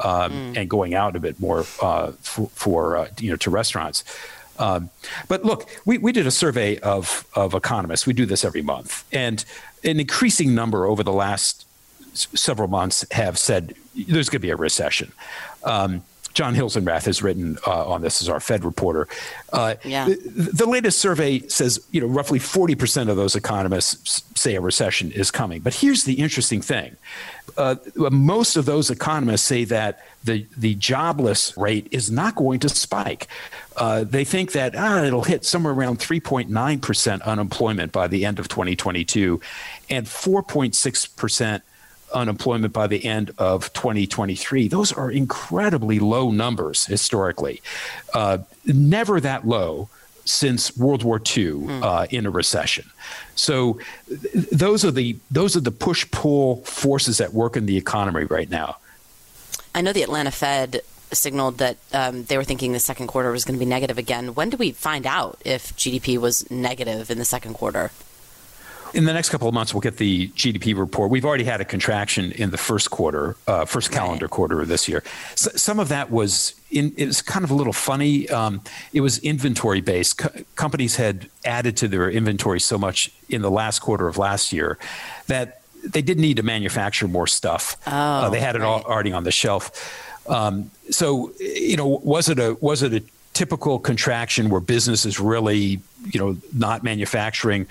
um, 0.00 0.32
mm. 0.32 0.56
and 0.56 0.68
going 0.68 0.94
out 0.94 1.14
a 1.14 1.20
bit 1.20 1.38
more 1.38 1.64
uh, 1.80 2.12
for, 2.22 2.48
for 2.48 2.96
uh, 2.96 3.08
you 3.18 3.30
know 3.30 3.36
to 3.36 3.50
restaurants. 3.50 4.04
Um, 4.58 4.90
but 5.28 5.44
look, 5.44 5.68
we, 5.84 5.98
we 5.98 6.12
did 6.12 6.26
a 6.26 6.30
survey 6.30 6.78
of, 6.78 7.26
of 7.34 7.54
economists. 7.54 8.06
We 8.06 8.12
do 8.12 8.26
this 8.26 8.44
every 8.44 8.62
month. 8.62 9.04
And 9.12 9.44
an 9.82 9.98
increasing 9.98 10.54
number 10.54 10.86
over 10.86 11.02
the 11.02 11.12
last 11.12 11.66
several 12.14 12.68
months 12.68 13.04
have 13.12 13.38
said 13.38 13.74
there's 13.94 14.28
going 14.28 14.38
to 14.40 14.46
be 14.46 14.50
a 14.50 14.56
recession. 14.56 15.12
Um, 15.64 16.04
Jon 16.34 16.54
Hilsenrath 16.54 17.04
has 17.04 17.22
written 17.22 17.58
uh, 17.66 17.88
on 17.88 18.02
this 18.02 18.22
as 18.22 18.28
our 18.28 18.40
Fed 18.40 18.64
reporter. 18.64 19.08
Uh, 19.52 19.74
yeah. 19.84 20.06
the, 20.06 20.50
the, 20.52 20.66
latest 20.66 20.98
survey 20.98 21.40
says, 21.48 21.84
you 21.90 22.00
know, 22.00 22.06
roughly 22.06 22.38
40% 22.38 23.08
of 23.10 23.16
those 23.16 23.36
economists 23.36 24.22
say 24.34 24.54
a 24.54 24.60
recession 24.60 25.12
is 25.12 25.30
coming. 25.30 25.60
But 25.60 25.74
here's 25.74 26.04
the 26.04 26.14
interesting 26.14 26.62
thing. 26.62 26.96
Uh, 27.56 27.76
most 27.96 28.56
of 28.56 28.64
those 28.64 28.90
economists 28.90 29.42
say 29.42 29.64
that 29.64 30.00
the, 30.24 30.46
the 30.56 30.74
jobless 30.76 31.54
rate 31.56 31.86
is 31.90 32.10
not 32.10 32.34
going 32.34 32.60
to 32.60 32.68
spike. 32.68 33.28
Uh, 33.76 34.04
they 34.04 34.24
think 34.24 34.52
that 34.52 34.74
ah, 34.76 35.02
it'll 35.04 35.24
hit 35.24 35.44
somewhere 35.44 35.72
around 35.72 35.98
3.9% 35.98 37.22
unemployment 37.22 37.92
by 37.92 38.06
the 38.06 38.24
end 38.24 38.38
of 38.38 38.48
2022 38.48 39.40
and 39.90 40.06
4.6% 40.06 41.62
unemployment 42.14 42.72
by 42.72 42.86
the 42.86 43.04
end 43.04 43.32
of 43.38 43.72
2023. 43.72 44.68
Those 44.68 44.92
are 44.92 45.10
incredibly 45.10 45.98
low 45.98 46.30
numbers 46.30 46.86
historically. 46.86 47.62
Uh, 48.14 48.38
never 48.66 49.20
that 49.20 49.46
low 49.46 49.88
since 50.24 50.76
World 50.76 51.02
War 51.02 51.20
II 51.36 51.52
hmm. 51.52 51.82
uh, 51.82 52.06
in 52.10 52.26
a 52.26 52.30
recession. 52.30 52.90
So 53.34 53.80
th- 54.08 54.48
those 54.50 54.84
are 54.84 54.90
the 54.90 55.16
those 55.30 55.56
are 55.56 55.60
the 55.60 55.72
push 55.72 56.08
pull 56.10 56.56
forces 56.64 57.20
at 57.20 57.32
work 57.32 57.56
in 57.56 57.66
the 57.66 57.76
economy 57.76 58.24
right 58.24 58.48
now. 58.48 58.76
I 59.74 59.80
know 59.80 59.92
the 59.92 60.02
Atlanta 60.02 60.30
Fed 60.30 60.82
signaled 61.12 61.58
that 61.58 61.76
um, 61.92 62.24
they 62.24 62.36
were 62.36 62.44
thinking 62.44 62.72
the 62.72 62.78
second 62.78 63.06
quarter 63.06 63.30
was 63.30 63.44
going 63.44 63.58
to 63.58 63.64
be 63.64 63.68
negative 63.68 63.98
again. 63.98 64.34
When 64.34 64.50
do 64.50 64.56
we 64.56 64.72
find 64.72 65.06
out 65.06 65.40
if 65.44 65.74
GDP 65.76 66.18
was 66.18 66.50
negative 66.50 67.10
in 67.10 67.18
the 67.18 67.24
second 67.24 67.54
quarter? 67.54 67.90
In 68.94 69.04
the 69.06 69.12
next 69.12 69.30
couple 69.30 69.48
of 69.48 69.54
months, 69.54 69.72
we'll 69.72 69.80
get 69.80 69.96
the 69.96 70.28
GDP 70.28 70.76
report. 70.76 71.10
We've 71.10 71.24
already 71.24 71.44
had 71.44 71.60
a 71.60 71.64
contraction 71.64 72.32
in 72.32 72.50
the 72.50 72.58
first 72.58 72.90
quarter, 72.90 73.36
uh, 73.46 73.64
first 73.64 73.90
calendar 73.90 74.26
right. 74.26 74.30
quarter 74.30 74.60
of 74.60 74.68
this 74.68 74.86
year. 74.86 75.02
So, 75.34 75.50
some 75.54 75.80
of 75.80 75.88
that 75.88 76.10
was 76.10 76.54
in, 76.70 76.92
it 76.96 77.06
was 77.06 77.22
kind 77.22 77.44
of 77.44 77.50
a 77.50 77.54
little 77.54 77.72
funny. 77.72 78.28
Um, 78.28 78.60
it 78.92 79.00
was 79.00 79.18
inventory 79.18 79.80
based. 79.80 80.18
Co- 80.18 80.44
companies 80.56 80.96
had 80.96 81.28
added 81.44 81.76
to 81.78 81.88
their 81.88 82.10
inventory 82.10 82.60
so 82.60 82.76
much 82.76 83.10
in 83.30 83.40
the 83.40 83.50
last 83.50 83.78
quarter 83.78 84.08
of 84.08 84.18
last 84.18 84.52
year 84.52 84.78
that 85.26 85.62
they 85.84 86.02
didn't 86.02 86.22
need 86.22 86.36
to 86.36 86.42
manufacture 86.42 87.08
more 87.08 87.26
stuff. 87.26 87.76
Oh, 87.86 87.90
uh, 87.90 88.30
they 88.30 88.40
had 88.40 88.56
it 88.56 88.62
all 88.62 88.82
already 88.82 89.12
on 89.12 89.24
the 89.24 89.32
shelf. 89.32 90.10
Um, 90.28 90.70
so, 90.90 91.32
you 91.40 91.76
know, 91.76 91.86
was 91.86 92.28
it 92.28 92.38
a 92.38 92.56
was 92.60 92.82
it 92.82 92.92
a 92.92 93.02
typical 93.32 93.78
contraction 93.78 94.50
where 94.50 94.60
business 94.60 95.06
is 95.06 95.18
really, 95.18 95.80
you 96.04 96.20
know, 96.20 96.36
not 96.52 96.84
manufacturing? 96.84 97.66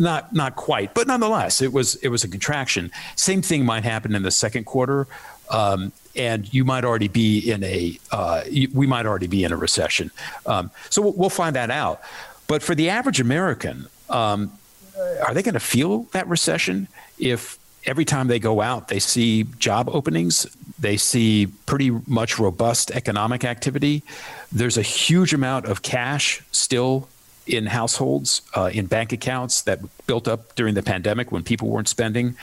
Not 0.00 0.32
not 0.32 0.56
quite, 0.56 0.94
but 0.94 1.06
nonetheless, 1.06 1.60
it 1.60 1.74
was 1.74 1.96
it 1.96 2.08
was 2.08 2.24
a 2.24 2.28
contraction. 2.28 2.90
Same 3.16 3.42
thing 3.42 3.66
might 3.66 3.84
happen 3.84 4.14
in 4.14 4.22
the 4.22 4.30
second 4.30 4.64
quarter. 4.64 5.06
Um, 5.50 5.92
and 6.16 6.52
you 6.52 6.64
might 6.64 6.84
already 6.84 7.08
be 7.08 7.50
in 7.50 7.62
a 7.62 7.98
uh, 8.10 8.42
we 8.72 8.86
might 8.86 9.04
already 9.04 9.26
be 9.26 9.44
in 9.44 9.52
a 9.52 9.56
recession. 9.56 10.10
Um, 10.46 10.70
so 10.88 11.02
we'll, 11.02 11.12
we'll, 11.12 11.30
find 11.30 11.54
that 11.54 11.70
out. 11.70 12.00
But 12.46 12.62
for 12.62 12.74
the 12.74 12.88
average 12.88 13.20
American, 13.20 13.86
um, 14.08 14.52
are 15.22 15.34
they 15.34 15.42
going 15.42 15.54
to 15.54 15.60
feel 15.60 16.04
that 16.12 16.26
recession 16.28 16.88
if 17.18 17.58
every 17.84 18.04
time 18.04 18.28
they 18.28 18.38
go 18.38 18.60
out 18.60 18.88
they 18.88 18.98
see 18.98 19.44
job 19.58 19.88
openings, 19.92 20.46
they 20.78 20.96
see 20.96 21.46
pretty 21.66 21.90
much 22.06 22.38
robust 22.38 22.90
economic 22.92 23.44
activity? 23.44 24.02
There's 24.50 24.78
a 24.78 24.82
huge 24.82 25.34
amount 25.34 25.66
of 25.66 25.82
cash 25.82 26.42
still 26.52 27.08
in 27.46 27.66
households, 27.66 28.42
uh, 28.54 28.70
in 28.72 28.86
bank 28.86 29.12
accounts 29.12 29.62
that 29.62 29.80
built 30.06 30.28
up 30.28 30.54
during 30.54 30.74
the 30.74 30.82
pandemic 30.82 31.32
when 31.32 31.42
people 31.42 31.68
weren't 31.68 31.88
spending. 31.88 32.36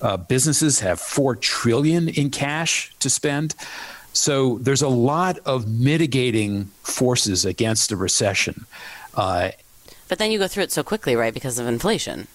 Uh, 0.00 0.16
businesses 0.16 0.80
have 0.80 1.00
four 1.00 1.36
trillion 1.36 2.08
in 2.08 2.30
cash 2.30 2.94
to 3.00 3.10
spend. 3.10 3.54
So 4.12 4.58
there's 4.58 4.82
a 4.82 4.88
lot 4.88 5.38
of 5.44 5.68
mitigating 5.68 6.66
forces 6.82 7.44
against 7.44 7.90
a 7.90 7.96
recession. 7.96 8.64
Uh, 9.14 9.50
but 10.08 10.18
then 10.18 10.30
you 10.30 10.38
go 10.38 10.48
through 10.48 10.64
it 10.64 10.72
so 10.72 10.82
quickly, 10.82 11.16
right? 11.16 11.34
Because 11.34 11.58
of 11.58 11.66
inflation. 11.66 12.28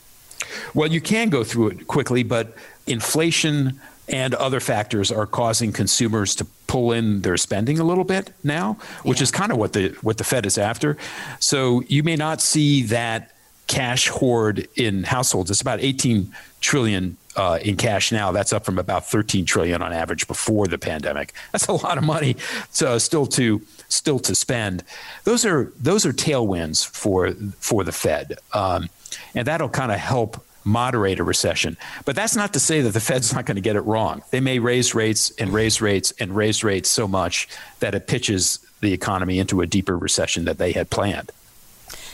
Well, 0.74 0.92
you 0.92 1.02
can 1.02 1.30
go 1.30 1.44
through 1.44 1.70
it 1.70 1.88
quickly, 1.88 2.24
but 2.24 2.56
inflation 2.88 3.80
and 4.10 4.34
other 4.36 4.60
factors 4.60 5.12
are 5.12 5.26
causing 5.26 5.72
consumers 5.72 6.36
to 6.36 6.46
pull 6.68 6.92
in 6.92 7.22
their 7.22 7.38
spending 7.38 7.80
a 7.80 7.84
little 7.84 8.04
bit 8.04 8.34
now, 8.44 8.78
which 9.04 9.20
yeah. 9.20 9.24
is 9.24 9.32
kind 9.32 9.52
of 9.52 9.58
what 9.58 9.74
the 9.74 9.90
what 10.02 10.18
the 10.18 10.24
Fed 10.24 10.46
is 10.46 10.58
after. 10.58 10.98
So 11.40 11.82
you 11.88 12.04
may 12.04 12.16
not 12.16 12.42
see 12.42 12.84
that 12.84 13.32
cash 13.68 14.08
hoard 14.08 14.68
in 14.76 15.04
households. 15.04 15.52
It's 15.52 15.62
about 15.62 15.80
18 15.80 16.34
trillion 16.60 17.18
uh, 17.36 17.60
in 17.62 17.78
cash 17.78 18.12
now. 18.12 18.32
That's 18.32 18.52
up 18.52 18.66
from 18.66 18.80
about 18.80 19.06
13 19.06 19.46
trillion 19.46 19.82
on 19.82 19.94
average 19.94 20.28
before 20.28 20.68
the 20.68 20.78
pandemic. 20.78 21.34
That's 21.52 21.68
a 21.68 21.74
lot 21.74 21.98
of 21.98 22.04
money. 22.04 22.36
So 22.72 22.98
still 22.98 23.28
to 23.28 23.62
still 23.88 24.20
to 24.20 24.36
spend. 24.36 24.84
Those 25.24 25.46
are 25.46 25.72
those 25.80 26.06
are 26.06 26.14
tailwinds 26.14 26.86
for 26.86 27.32
for 27.60 27.84
the 27.84 27.92
Fed, 27.92 28.38
um, 28.54 28.90
and 29.36 29.48
that'll 29.48 29.70
kind 29.70 29.92
of 29.92 30.00
help 30.00 30.44
moderate 30.70 31.20
a 31.20 31.24
recession. 31.24 31.78
But 32.06 32.16
that's 32.16 32.36
not 32.36 32.54
to 32.54 32.60
say 32.60 32.82
that 32.82 32.92
the 32.92 33.00
Fed's 33.00 33.34
not 33.34 33.46
going 33.46 33.56
to 33.56 33.62
get 33.62 33.76
it 33.76 33.82
wrong. 33.82 34.22
They 34.32 34.40
may 34.40 34.60
raise 34.60 34.96
rates 34.96 35.32
and 35.32 35.52
raise 35.52 35.82
rates 35.82 36.14
and 36.20 36.36
raise 36.36 36.64
rates 36.64 36.90
so 36.90 37.08
much 37.08 37.48
that 37.80 37.96
it 37.96 38.08
pitches 38.08 38.60
the 38.82 38.94
economy 38.94 39.40
into 39.40 39.62
a 39.62 39.68
deeper 39.68 39.98
recession 39.98 40.46
that 40.46 40.58
they 40.58 40.72
had 40.72 40.90
planned. 40.90 41.32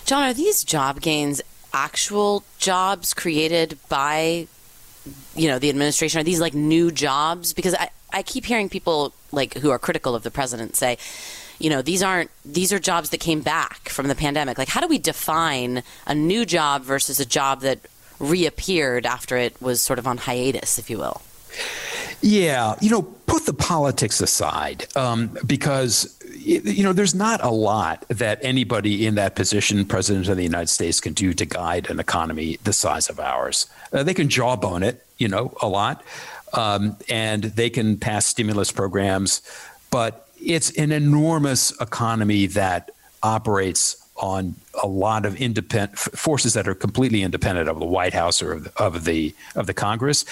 John, 0.05 0.23
are 0.23 0.33
these 0.33 0.63
job 0.63 1.01
gains 1.01 1.41
actual 1.73 2.43
jobs 2.57 3.13
created 3.13 3.77
by 3.89 4.47
you 5.35 5.47
know 5.47 5.59
the 5.59 5.69
administration? 5.69 6.19
Are 6.19 6.23
these 6.23 6.39
like 6.39 6.53
new 6.53 6.91
jobs? 6.91 7.53
Because 7.53 7.75
I, 7.75 7.89
I 8.13 8.23
keep 8.23 8.45
hearing 8.45 8.69
people 8.69 9.13
like 9.31 9.55
who 9.55 9.71
are 9.71 9.79
critical 9.79 10.15
of 10.15 10.23
the 10.23 10.31
president 10.31 10.75
say, 10.75 10.97
you 11.59 11.69
know, 11.69 11.81
these 11.81 12.01
aren't 12.01 12.31
these 12.43 12.71
are 12.71 12.79
jobs 12.79 13.09
that 13.09 13.19
came 13.19 13.41
back 13.41 13.89
from 13.89 14.07
the 14.07 14.15
pandemic. 14.15 14.57
Like 14.57 14.69
how 14.69 14.81
do 14.81 14.87
we 14.87 14.97
define 14.97 15.83
a 16.05 16.15
new 16.15 16.45
job 16.45 16.83
versus 16.83 17.19
a 17.19 17.25
job 17.25 17.61
that 17.61 17.79
reappeared 18.19 19.05
after 19.05 19.37
it 19.37 19.59
was 19.61 19.81
sort 19.81 19.99
of 19.99 20.07
on 20.07 20.17
hiatus, 20.17 20.77
if 20.79 20.89
you 20.89 20.97
will? 20.97 21.21
Yeah, 22.21 22.75
you 22.81 22.89
know, 22.89 23.03
put 23.03 23.45
the 23.45 23.53
politics 23.53 24.21
aside 24.21 24.87
um, 24.95 25.37
because 25.45 26.17
you 26.35 26.83
know 26.83 26.93
there's 26.93 27.15
not 27.15 27.43
a 27.43 27.49
lot 27.49 28.05
that 28.09 28.39
anybody 28.41 29.05
in 29.05 29.15
that 29.15 29.35
position, 29.35 29.85
president 29.85 30.27
of 30.27 30.37
the 30.37 30.43
United 30.43 30.69
States, 30.69 30.99
can 30.99 31.13
do 31.13 31.33
to 31.33 31.45
guide 31.45 31.89
an 31.89 31.99
economy 31.99 32.57
the 32.63 32.73
size 32.73 33.09
of 33.09 33.19
ours. 33.19 33.67
Uh, 33.93 34.03
they 34.03 34.13
can 34.13 34.29
jawbone 34.29 34.83
it, 34.83 35.05
you 35.17 35.27
know, 35.27 35.53
a 35.61 35.67
lot, 35.67 36.03
um, 36.53 36.97
and 37.09 37.43
they 37.43 37.69
can 37.69 37.97
pass 37.97 38.25
stimulus 38.25 38.71
programs, 38.71 39.41
but 39.91 40.27
it's 40.41 40.71
an 40.77 40.91
enormous 40.91 41.79
economy 41.81 42.47
that 42.47 42.91
operates 43.23 44.04
on 44.17 44.55
a 44.81 44.87
lot 44.87 45.25
of 45.25 45.35
independent 45.35 45.97
forces 45.97 46.53
that 46.53 46.67
are 46.67 46.75
completely 46.75 47.21
independent 47.23 47.67
of 47.67 47.79
the 47.79 47.85
White 47.85 48.13
House 48.13 48.41
or 48.41 48.53
of 48.53 48.63
the, 48.65 48.83
of 48.83 49.03
the 49.05 49.35
of 49.55 49.67
the 49.67 49.73
Congress. 49.73 50.25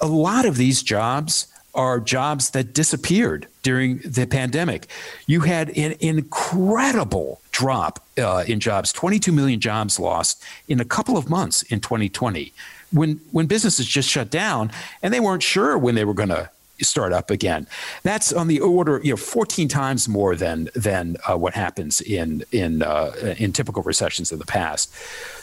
A 0.00 0.06
lot 0.06 0.46
of 0.46 0.56
these 0.56 0.82
jobs 0.82 1.46
are 1.74 2.00
jobs 2.00 2.50
that 2.50 2.74
disappeared 2.74 3.46
during 3.62 3.98
the 3.98 4.26
pandemic. 4.26 4.88
You 5.26 5.42
had 5.42 5.70
an 5.76 5.94
incredible 6.00 7.40
drop 7.52 8.04
uh, 8.18 8.44
in 8.46 8.58
jobs, 8.58 8.92
22 8.92 9.30
million 9.30 9.60
jobs 9.60 10.00
lost 10.00 10.42
in 10.66 10.80
a 10.80 10.84
couple 10.84 11.16
of 11.16 11.30
months 11.30 11.62
in 11.62 11.80
2020 11.80 12.52
when 12.92 13.20
when 13.30 13.46
businesses 13.46 13.86
just 13.86 14.08
shut 14.08 14.30
down 14.30 14.72
and 15.02 15.14
they 15.14 15.20
weren't 15.20 15.42
sure 15.42 15.78
when 15.78 15.94
they 15.94 16.04
were 16.04 16.14
going 16.14 16.28
to 16.28 16.50
start 16.84 17.12
up 17.12 17.30
again. 17.30 17.66
That's 18.02 18.32
on 18.32 18.48
the 18.48 18.60
order, 18.60 19.00
you 19.02 19.10
know, 19.10 19.16
14 19.16 19.68
times 19.68 20.08
more 20.08 20.34
than 20.36 20.70
than 20.74 21.16
uh, 21.28 21.36
what 21.36 21.54
happens 21.54 22.00
in 22.00 22.44
in 22.52 22.82
uh, 22.82 23.34
in 23.38 23.52
typical 23.52 23.82
recessions 23.82 24.32
of 24.32 24.38
the 24.38 24.46
past. 24.46 24.92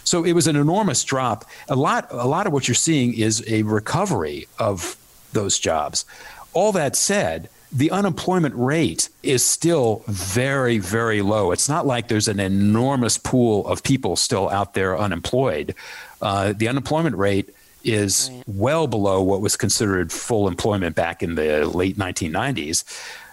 So 0.03 0.23
it 0.23 0.33
was 0.33 0.47
an 0.47 0.55
enormous 0.55 1.03
drop. 1.03 1.45
A 1.69 1.75
lot 1.75 2.07
a 2.11 2.27
lot 2.27 2.47
of 2.47 2.53
what 2.53 2.67
you're 2.67 2.75
seeing 2.75 3.13
is 3.13 3.43
a 3.47 3.63
recovery 3.63 4.47
of 4.59 4.97
those 5.33 5.59
jobs. 5.59 6.05
All 6.53 6.71
that 6.71 6.95
said, 6.95 7.49
the 7.71 7.91
unemployment 7.91 8.55
rate 8.55 9.09
is 9.23 9.43
still 9.43 10.03
very, 10.07 10.77
very 10.77 11.21
low. 11.21 11.51
It's 11.51 11.67
not 11.67 11.85
like 11.85 12.07
there's 12.07 12.27
an 12.27 12.39
enormous 12.39 13.17
pool 13.17 13.67
of 13.67 13.83
people 13.83 14.15
still 14.15 14.49
out 14.49 14.73
there 14.73 14.97
unemployed. 14.97 15.75
Uh, 16.21 16.53
the 16.53 16.67
unemployment 16.67 17.17
rate 17.17 17.53
is 17.87 18.29
right. 18.31 18.43
well 18.47 18.87
below 18.87 19.21
what 19.21 19.41
was 19.41 19.55
considered 19.55 20.11
full 20.11 20.47
employment 20.47 20.95
back 20.95 21.23
in 21.23 21.35
the 21.35 21.65
late 21.65 21.97
1990s. 21.97 22.83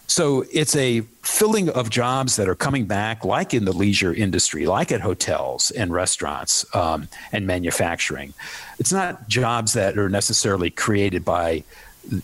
So 0.06 0.44
it's 0.52 0.76
a 0.76 1.00
filling 1.22 1.70
of 1.70 1.88
jobs 1.88 2.36
that 2.36 2.48
are 2.48 2.54
coming 2.54 2.84
back, 2.84 3.24
like 3.24 3.54
in 3.54 3.64
the 3.64 3.72
leisure 3.72 4.12
industry, 4.12 4.66
like 4.66 4.92
at 4.92 5.00
hotels 5.00 5.70
and 5.70 5.92
restaurants 5.92 6.64
um, 6.74 7.08
and 7.32 7.46
manufacturing. 7.46 8.34
It's 8.78 8.92
not 8.92 9.28
jobs 9.28 9.72
that 9.72 9.96
are 9.96 10.10
necessarily 10.10 10.70
created 10.70 11.24
by 11.24 11.64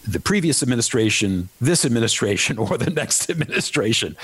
the 0.06 0.20
previous 0.20 0.62
administration, 0.62 1.48
this 1.58 1.86
administration, 1.86 2.58
or 2.58 2.76
the 2.76 2.90
next 2.90 3.30
administration. 3.34 4.14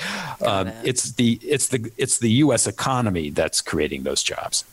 Um. 0.45 0.67
It's 0.83 1.13
the 1.13 1.39
it's 1.41 1.69
the 1.69 1.91
it's 1.97 2.19
the 2.19 2.29
U.S. 2.45 2.67
economy 2.67 3.31
that's 3.31 3.61
creating 3.61 4.03
those 4.03 4.21
jobs. 4.21 4.63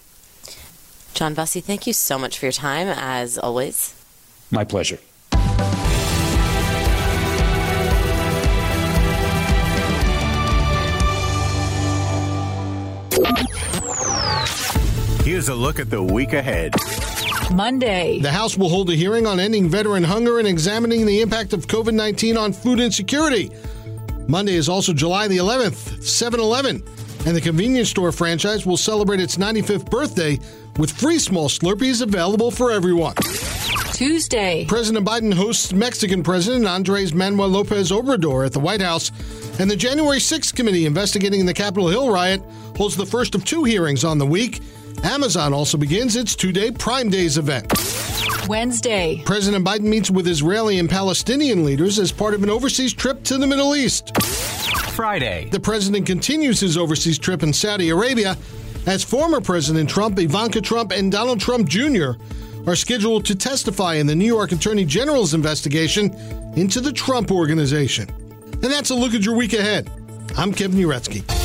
John 1.14 1.34
Bussey, 1.34 1.60
thank 1.60 1.86
you 1.86 1.92
so 1.92 2.18
much 2.18 2.38
for 2.38 2.46
your 2.46 2.52
time, 2.52 2.88
as 2.88 3.38
always. 3.38 3.94
My 4.50 4.64
pleasure. 4.64 4.98
Here's 15.24 15.48
a 15.48 15.54
look 15.54 15.78
at 15.78 15.88
the 15.88 16.02
week 16.02 16.32
ahead. 16.32 16.74
Monday. 17.52 18.18
The 18.20 18.30
House 18.30 18.56
will 18.58 18.68
hold 18.68 18.90
a 18.90 18.94
hearing 18.94 19.26
on 19.26 19.38
ending 19.38 19.68
veteran 19.68 20.02
hunger 20.02 20.38
and 20.38 20.48
examining 20.48 21.06
the 21.06 21.20
impact 21.20 21.52
of 21.52 21.66
COVID 21.66 21.94
19 21.94 22.36
on 22.36 22.52
food 22.52 22.80
insecurity. 22.80 23.50
Monday 24.26 24.54
is 24.54 24.68
also 24.68 24.92
July 24.92 25.28
the 25.28 25.36
11th, 25.36 26.02
7 26.02 26.40
Eleven, 26.40 26.82
and 27.26 27.36
the 27.36 27.40
convenience 27.40 27.88
store 27.88 28.12
franchise 28.12 28.66
will 28.66 28.76
celebrate 28.76 29.20
its 29.20 29.36
95th 29.36 29.90
birthday 29.90 30.38
with 30.78 30.90
free 30.90 31.18
small 31.18 31.48
Slurpees 31.48 32.02
available 32.02 32.50
for 32.50 32.70
everyone. 32.70 33.14
Tuesday. 33.94 34.64
President 34.66 35.06
Biden 35.06 35.32
hosts 35.32 35.72
Mexican 35.72 36.22
President 36.22 36.66
Andres 36.66 37.14
Manuel 37.14 37.48
Lopez 37.48 37.90
Obrador 37.90 38.44
at 38.44 38.52
the 38.52 38.58
White 38.58 38.80
House, 38.80 39.12
and 39.60 39.70
the 39.70 39.76
January 39.76 40.18
6th 40.18 40.54
committee 40.54 40.84
investigating 40.84 41.46
the 41.46 41.54
Capitol 41.54 41.88
Hill 41.88 42.10
riot 42.10 42.42
holds 42.76 42.96
the 42.96 43.06
first 43.06 43.34
of 43.34 43.44
two 43.44 43.62
hearings 43.62 44.04
on 44.04 44.18
the 44.18 44.26
week. 44.26 44.60
Amazon 45.04 45.52
also 45.52 45.78
begins 45.78 46.16
its 46.16 46.34
two 46.34 46.50
day 46.50 46.70
Prime 46.72 47.08
Days 47.08 47.38
event. 47.38 47.72
Wednesday. 48.48 49.22
President 49.24 49.64
Biden 49.64 49.82
meets 49.82 50.10
with 50.10 50.26
Israeli 50.26 50.78
and 50.78 50.90
Palestinian 50.90 51.64
leaders 51.64 51.98
as 51.98 52.10
part 52.12 52.34
of 52.34 52.42
an 52.42 52.50
overseas 52.50 52.92
trip 52.92 53.22
to 53.24 53.38
the 53.38 53.46
Middle 53.46 53.76
East. 53.76 54.12
Friday. 54.94 55.48
The 55.50 55.60
president 55.60 56.06
continues 56.06 56.60
his 56.60 56.78
overseas 56.78 57.18
trip 57.18 57.42
in 57.42 57.52
Saudi 57.52 57.90
Arabia 57.90 58.36
as 58.86 59.02
former 59.02 59.40
President 59.40 59.90
Trump, 59.90 60.18
Ivanka 60.18 60.60
Trump, 60.60 60.92
and 60.92 61.10
Donald 61.10 61.40
Trump 61.40 61.68
Jr. 61.68 62.12
are 62.66 62.76
scheduled 62.76 63.24
to 63.26 63.34
testify 63.34 63.94
in 63.94 64.06
the 64.06 64.14
New 64.14 64.26
York 64.26 64.52
Attorney 64.52 64.84
General's 64.84 65.34
investigation 65.34 66.12
into 66.56 66.80
the 66.80 66.92
Trump 66.92 67.30
Organization. 67.30 68.08
And 68.52 68.64
that's 68.64 68.90
a 68.90 68.94
look 68.94 69.14
at 69.14 69.22
your 69.24 69.36
week 69.36 69.52
ahead. 69.52 69.90
I'm 70.36 70.52
Kevin 70.52 70.78
Uretsky. 70.78 71.43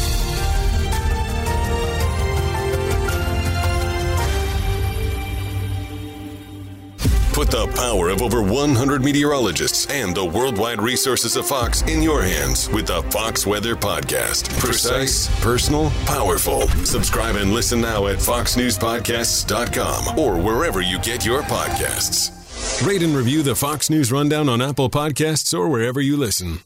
Put 7.39 7.51
the 7.51 7.67
power 7.67 8.09
of 8.09 8.21
over 8.21 8.41
100 8.41 9.01
meteorologists 9.01 9.85
and 9.85 10.13
the 10.13 10.25
worldwide 10.25 10.81
resources 10.81 11.37
of 11.37 11.47
Fox 11.47 11.83
in 11.83 12.01
your 12.01 12.21
hands 12.21 12.67
with 12.67 12.87
the 12.87 13.01
Fox 13.03 13.47
Weather 13.47 13.77
Podcast. 13.77 14.49
Precise, 14.59 15.29
personal, 15.39 15.89
powerful. 16.05 16.67
Subscribe 16.83 17.37
and 17.37 17.53
listen 17.53 17.79
now 17.79 18.07
at 18.07 18.17
foxnewspodcasts.com 18.17 20.19
or 20.19 20.37
wherever 20.37 20.81
you 20.81 20.99
get 20.99 21.25
your 21.25 21.41
podcasts. 21.43 22.85
Rate 22.85 23.03
and 23.03 23.15
review 23.15 23.41
the 23.41 23.55
Fox 23.55 23.89
News 23.89 24.11
Rundown 24.11 24.49
on 24.49 24.61
Apple 24.61 24.89
Podcasts 24.89 25.57
or 25.57 25.69
wherever 25.69 26.01
you 26.01 26.17
listen. 26.17 26.59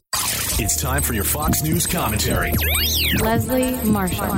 It's 0.58 0.82
time 0.82 1.02
for 1.02 1.12
your 1.12 1.22
Fox 1.22 1.62
News 1.62 1.86
commentary. 1.86 2.52
Leslie 3.20 3.80
Marshall. 3.84 4.36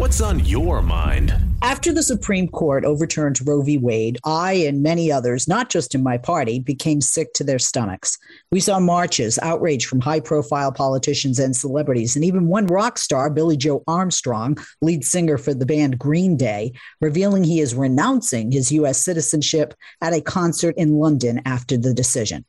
What's 0.00 0.22
on 0.22 0.42
your 0.46 0.80
mind? 0.80 1.34
After 1.60 1.92
the 1.92 2.02
Supreme 2.02 2.48
Court 2.48 2.86
overturned 2.86 3.46
Roe 3.46 3.60
v. 3.60 3.76
Wade, 3.76 4.18
I 4.24 4.54
and 4.54 4.82
many 4.82 5.12
others, 5.12 5.46
not 5.46 5.68
just 5.68 5.94
in 5.94 6.02
my 6.02 6.16
party, 6.16 6.58
became 6.58 7.02
sick 7.02 7.34
to 7.34 7.44
their 7.44 7.58
stomachs. 7.58 8.16
We 8.50 8.60
saw 8.60 8.80
marches, 8.80 9.38
outrage 9.42 9.84
from 9.84 10.00
high 10.00 10.20
profile 10.20 10.72
politicians 10.72 11.38
and 11.38 11.54
celebrities, 11.54 12.16
and 12.16 12.24
even 12.24 12.46
one 12.46 12.66
rock 12.68 12.96
star, 12.96 13.28
Billie 13.28 13.58
Joe 13.58 13.84
Armstrong, 13.86 14.56
lead 14.80 15.04
singer 15.04 15.36
for 15.36 15.52
the 15.52 15.66
band 15.66 15.98
Green 15.98 16.34
Day, 16.34 16.72
revealing 17.02 17.44
he 17.44 17.60
is 17.60 17.74
renouncing 17.74 18.52
his 18.52 18.72
U.S. 18.72 19.04
citizenship 19.04 19.74
at 20.00 20.14
a 20.14 20.22
concert 20.22 20.76
in 20.78 20.94
London 20.94 21.42
after 21.44 21.76
the 21.76 21.92
decision. 21.92 22.46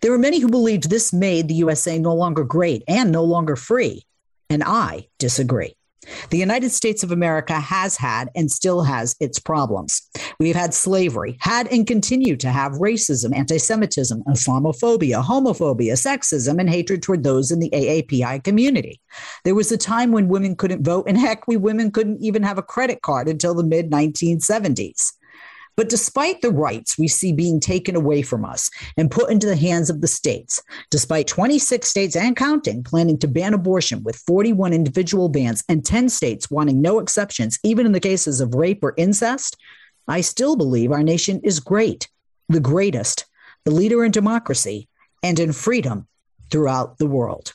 There 0.00 0.10
were 0.10 0.18
many 0.18 0.40
who 0.40 0.48
believed 0.48 0.90
this 0.90 1.12
made 1.12 1.46
the 1.46 1.54
USA 1.54 2.00
no 2.00 2.16
longer 2.16 2.42
great 2.42 2.82
and 2.88 3.12
no 3.12 3.22
longer 3.22 3.54
free, 3.54 4.02
and 4.48 4.64
I 4.64 5.06
disagree. 5.20 5.76
The 6.30 6.38
United 6.38 6.70
States 6.70 7.02
of 7.02 7.12
America 7.12 7.54
has 7.54 7.96
had 7.96 8.30
and 8.34 8.50
still 8.50 8.82
has 8.82 9.16
its 9.20 9.38
problems. 9.38 10.02
We've 10.38 10.56
had 10.56 10.74
slavery, 10.74 11.36
had 11.40 11.66
and 11.68 11.86
continue 11.86 12.36
to 12.36 12.50
have 12.50 12.72
racism, 12.72 13.36
anti 13.36 13.58
Semitism, 13.58 14.22
Islamophobia, 14.24 15.22
homophobia, 15.22 15.92
sexism, 15.92 16.58
and 16.58 16.68
hatred 16.68 17.02
toward 17.02 17.22
those 17.22 17.50
in 17.50 17.60
the 17.60 17.70
AAPI 17.70 18.42
community. 18.44 19.00
There 19.44 19.54
was 19.54 19.72
a 19.72 19.76
time 19.76 20.12
when 20.12 20.28
women 20.28 20.56
couldn't 20.56 20.84
vote, 20.84 21.06
and 21.08 21.18
heck, 21.18 21.46
we 21.46 21.56
women 21.56 21.90
couldn't 21.90 22.20
even 22.20 22.42
have 22.42 22.58
a 22.58 22.62
credit 22.62 23.02
card 23.02 23.28
until 23.28 23.54
the 23.54 23.64
mid 23.64 23.90
1970s. 23.90 25.12
But 25.80 25.88
despite 25.88 26.42
the 26.42 26.50
rights 26.50 26.98
we 26.98 27.08
see 27.08 27.32
being 27.32 27.58
taken 27.58 27.96
away 27.96 28.20
from 28.20 28.44
us 28.44 28.68
and 28.98 29.10
put 29.10 29.30
into 29.30 29.46
the 29.46 29.56
hands 29.56 29.88
of 29.88 30.02
the 30.02 30.06
states, 30.06 30.62
despite 30.90 31.26
26 31.26 31.88
states 31.88 32.16
and 32.16 32.36
counting 32.36 32.84
planning 32.84 33.18
to 33.20 33.26
ban 33.26 33.54
abortion 33.54 34.02
with 34.02 34.22
41 34.26 34.74
individual 34.74 35.30
bans 35.30 35.64
and 35.70 35.82
10 35.82 36.10
states 36.10 36.50
wanting 36.50 36.82
no 36.82 36.98
exceptions, 36.98 37.58
even 37.64 37.86
in 37.86 37.92
the 37.92 37.98
cases 37.98 38.42
of 38.42 38.54
rape 38.54 38.84
or 38.84 38.92
incest, 38.98 39.56
I 40.06 40.20
still 40.20 40.54
believe 40.54 40.92
our 40.92 41.02
nation 41.02 41.40
is 41.42 41.60
great, 41.60 42.10
the 42.50 42.60
greatest, 42.60 43.24
the 43.64 43.70
leader 43.70 44.04
in 44.04 44.10
democracy 44.10 44.86
and 45.22 45.40
in 45.40 45.50
freedom 45.50 46.06
throughout 46.50 46.98
the 46.98 47.06
world. 47.06 47.54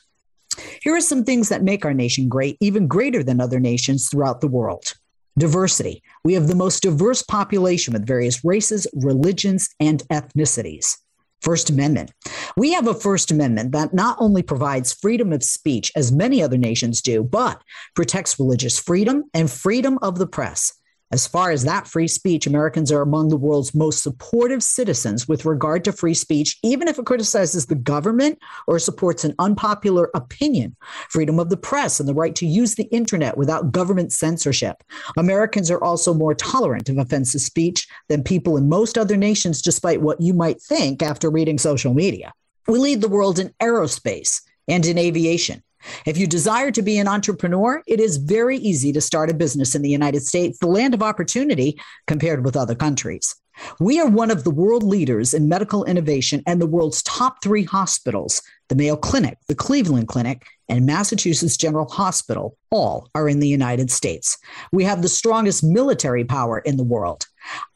Here 0.82 0.96
are 0.96 1.00
some 1.00 1.22
things 1.22 1.48
that 1.50 1.62
make 1.62 1.84
our 1.84 1.94
nation 1.94 2.28
great, 2.28 2.56
even 2.60 2.88
greater 2.88 3.22
than 3.22 3.40
other 3.40 3.60
nations 3.60 4.08
throughout 4.08 4.40
the 4.40 4.48
world. 4.48 4.94
Diversity. 5.38 6.02
We 6.24 6.34
have 6.34 6.48
the 6.48 6.54
most 6.54 6.82
diverse 6.82 7.22
population 7.22 7.92
with 7.92 8.06
various 8.06 8.44
races, 8.44 8.86
religions, 8.94 9.68
and 9.78 10.02
ethnicities. 10.08 10.96
First 11.42 11.68
Amendment. 11.68 12.12
We 12.56 12.72
have 12.72 12.88
a 12.88 12.94
First 12.94 13.30
Amendment 13.30 13.72
that 13.72 13.92
not 13.92 14.16
only 14.18 14.42
provides 14.42 14.94
freedom 14.94 15.32
of 15.32 15.42
speech, 15.42 15.92
as 15.94 16.10
many 16.10 16.42
other 16.42 16.56
nations 16.56 17.02
do, 17.02 17.22
but 17.22 17.62
protects 17.94 18.38
religious 18.40 18.78
freedom 18.78 19.24
and 19.34 19.50
freedom 19.50 19.98
of 20.00 20.18
the 20.18 20.26
press. 20.26 20.72
As 21.12 21.24
far 21.24 21.52
as 21.52 21.62
that 21.62 21.86
free 21.86 22.08
speech, 22.08 22.48
Americans 22.48 22.90
are 22.90 23.00
among 23.00 23.28
the 23.28 23.36
world's 23.36 23.76
most 23.76 24.02
supportive 24.02 24.60
citizens 24.60 25.28
with 25.28 25.44
regard 25.44 25.84
to 25.84 25.92
free 25.92 26.14
speech, 26.14 26.58
even 26.64 26.88
if 26.88 26.98
it 26.98 27.06
criticizes 27.06 27.66
the 27.66 27.76
government 27.76 28.40
or 28.66 28.80
supports 28.80 29.24
an 29.24 29.32
unpopular 29.38 30.10
opinion. 30.14 30.74
Freedom 31.08 31.38
of 31.38 31.48
the 31.48 31.56
press 31.56 32.00
and 32.00 32.08
the 32.08 32.14
right 32.14 32.34
to 32.34 32.46
use 32.46 32.74
the 32.74 32.88
internet 32.90 33.36
without 33.36 33.70
government 33.70 34.12
censorship. 34.12 34.82
Americans 35.16 35.70
are 35.70 35.82
also 35.82 36.12
more 36.12 36.34
tolerant 36.34 36.88
of 36.88 36.98
offensive 36.98 37.40
speech 37.40 37.86
than 38.08 38.24
people 38.24 38.56
in 38.56 38.68
most 38.68 38.98
other 38.98 39.16
nations, 39.16 39.62
despite 39.62 40.02
what 40.02 40.20
you 40.20 40.34
might 40.34 40.60
think 40.60 41.02
after 41.02 41.30
reading 41.30 41.56
social 41.56 41.94
media. 41.94 42.32
We 42.66 42.80
lead 42.80 43.00
the 43.00 43.08
world 43.08 43.38
in 43.38 43.54
aerospace 43.62 44.40
and 44.66 44.84
in 44.84 44.98
aviation. 44.98 45.62
If 46.04 46.18
you 46.18 46.26
desire 46.26 46.70
to 46.70 46.82
be 46.82 46.98
an 46.98 47.08
entrepreneur, 47.08 47.82
it 47.86 48.00
is 48.00 48.16
very 48.16 48.58
easy 48.58 48.92
to 48.92 49.00
start 49.00 49.30
a 49.30 49.34
business 49.34 49.74
in 49.74 49.82
the 49.82 49.90
United 49.90 50.22
States, 50.22 50.58
the 50.58 50.66
land 50.66 50.94
of 50.94 51.02
opportunity 51.02 51.80
compared 52.06 52.44
with 52.44 52.56
other 52.56 52.74
countries. 52.74 53.34
We 53.80 54.00
are 54.00 54.08
one 54.08 54.30
of 54.30 54.44
the 54.44 54.50
world 54.50 54.82
leaders 54.82 55.32
in 55.32 55.48
medical 55.48 55.84
innovation 55.84 56.42
and 56.46 56.60
the 56.60 56.66
world's 56.66 57.02
top 57.02 57.42
three 57.42 57.64
hospitals 57.64 58.42
the 58.68 58.74
Mayo 58.74 58.96
Clinic, 58.96 59.38
the 59.46 59.54
Cleveland 59.54 60.08
Clinic, 60.08 60.44
and 60.68 60.86
Massachusetts 60.86 61.56
General 61.56 61.88
Hospital 61.88 62.56
all 62.70 63.08
are 63.14 63.28
in 63.28 63.38
the 63.38 63.46
United 63.46 63.92
States. 63.92 64.36
We 64.72 64.82
have 64.82 65.02
the 65.02 65.08
strongest 65.08 65.62
military 65.62 66.24
power 66.24 66.58
in 66.58 66.76
the 66.76 66.82
world. 66.82 67.26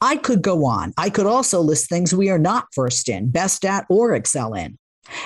I 0.00 0.16
could 0.16 0.42
go 0.42 0.64
on. 0.64 0.92
I 0.98 1.08
could 1.08 1.26
also 1.26 1.60
list 1.60 1.88
things 1.88 2.12
we 2.12 2.28
are 2.28 2.40
not 2.40 2.66
first 2.74 3.08
in, 3.08 3.30
best 3.30 3.64
at, 3.64 3.86
or 3.88 4.14
excel 4.14 4.54
in. 4.54 4.78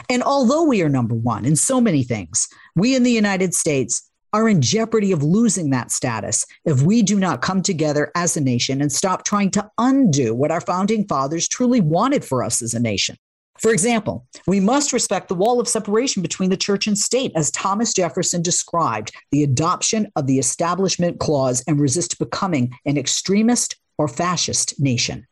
And 0.09 0.23
although 0.23 0.64
we 0.64 0.83
are 0.83 0.88
number 0.88 1.14
one 1.14 1.44
in 1.44 1.57
so 1.57 1.81
many 1.81 2.03
things, 2.03 2.49
we 2.77 2.94
in 2.94 3.03
the 3.03 3.11
United 3.11 3.55
States 3.55 4.11
are 4.33 4.49
in 4.49 4.61
jeopardy 4.61 5.12
of 5.12 5.23
losing 5.23 5.70
that 5.70 5.92
status 5.92 6.44
if 6.64 6.83
we 6.83 7.03
do 7.03 7.18
not 7.20 7.40
come 7.40 7.62
together 7.62 8.11
as 8.16 8.37
a 8.37 8.40
nation 8.40 8.83
and 8.83 8.90
stop 8.90 9.25
trying 9.25 9.51
to 9.53 9.70
undo 9.79 10.35
what 10.35 10.51
our 10.51 10.61
founding 10.61 11.07
fathers 11.07 11.47
truly 11.47 11.81
wanted 11.81 12.25
for 12.25 12.42
us 12.42 12.61
as 12.61 12.75
a 12.75 12.81
nation. 12.81 13.16
For 13.61 13.70
example, 13.70 14.27
we 14.49 14.59
must 14.59 14.92
respect 14.92 15.29
the 15.29 15.37
wall 15.37 15.61
of 15.61 15.68
separation 15.68 16.20
between 16.23 16.51
the 16.51 16.57
church 16.57 16.88
and 16.88 16.99
state, 16.99 17.31
as 17.37 17.53
Thomas 17.53 17.94
Jefferson 17.94 18.42
described 18.42 19.12
the 19.31 19.44
adoption 19.44 20.11
of 20.16 20.27
the 20.27 20.40
Establishment 20.40 21.20
Clause 21.20 21.62
and 21.68 21.81
resist 21.81 22.18
becoming 22.18 22.77
an 22.85 22.99
extremist 22.99 23.77
or 23.97 24.09
fascist 24.09 24.81
nation. 24.81 25.29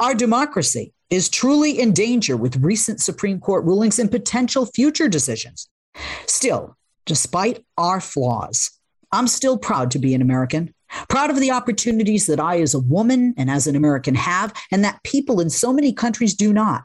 Our 0.00 0.14
democracy 0.14 0.92
is 1.10 1.28
truly 1.28 1.78
in 1.78 1.92
danger 1.92 2.36
with 2.36 2.56
recent 2.56 3.00
Supreme 3.00 3.40
Court 3.40 3.64
rulings 3.64 3.98
and 3.98 4.10
potential 4.10 4.66
future 4.66 5.08
decisions. 5.08 5.68
Still, 6.26 6.76
despite 7.06 7.64
our 7.76 8.00
flaws, 8.00 8.70
I'm 9.12 9.28
still 9.28 9.58
proud 9.58 9.90
to 9.92 9.98
be 9.98 10.14
an 10.14 10.22
American, 10.22 10.74
proud 11.08 11.30
of 11.30 11.38
the 11.38 11.50
opportunities 11.50 12.26
that 12.26 12.40
I, 12.40 12.60
as 12.60 12.74
a 12.74 12.80
woman 12.80 13.34
and 13.36 13.50
as 13.50 13.66
an 13.66 13.76
American, 13.76 14.14
have, 14.14 14.52
and 14.72 14.84
that 14.84 15.02
people 15.04 15.40
in 15.40 15.50
so 15.50 15.72
many 15.72 15.92
countries 15.92 16.34
do 16.34 16.52
not. 16.52 16.84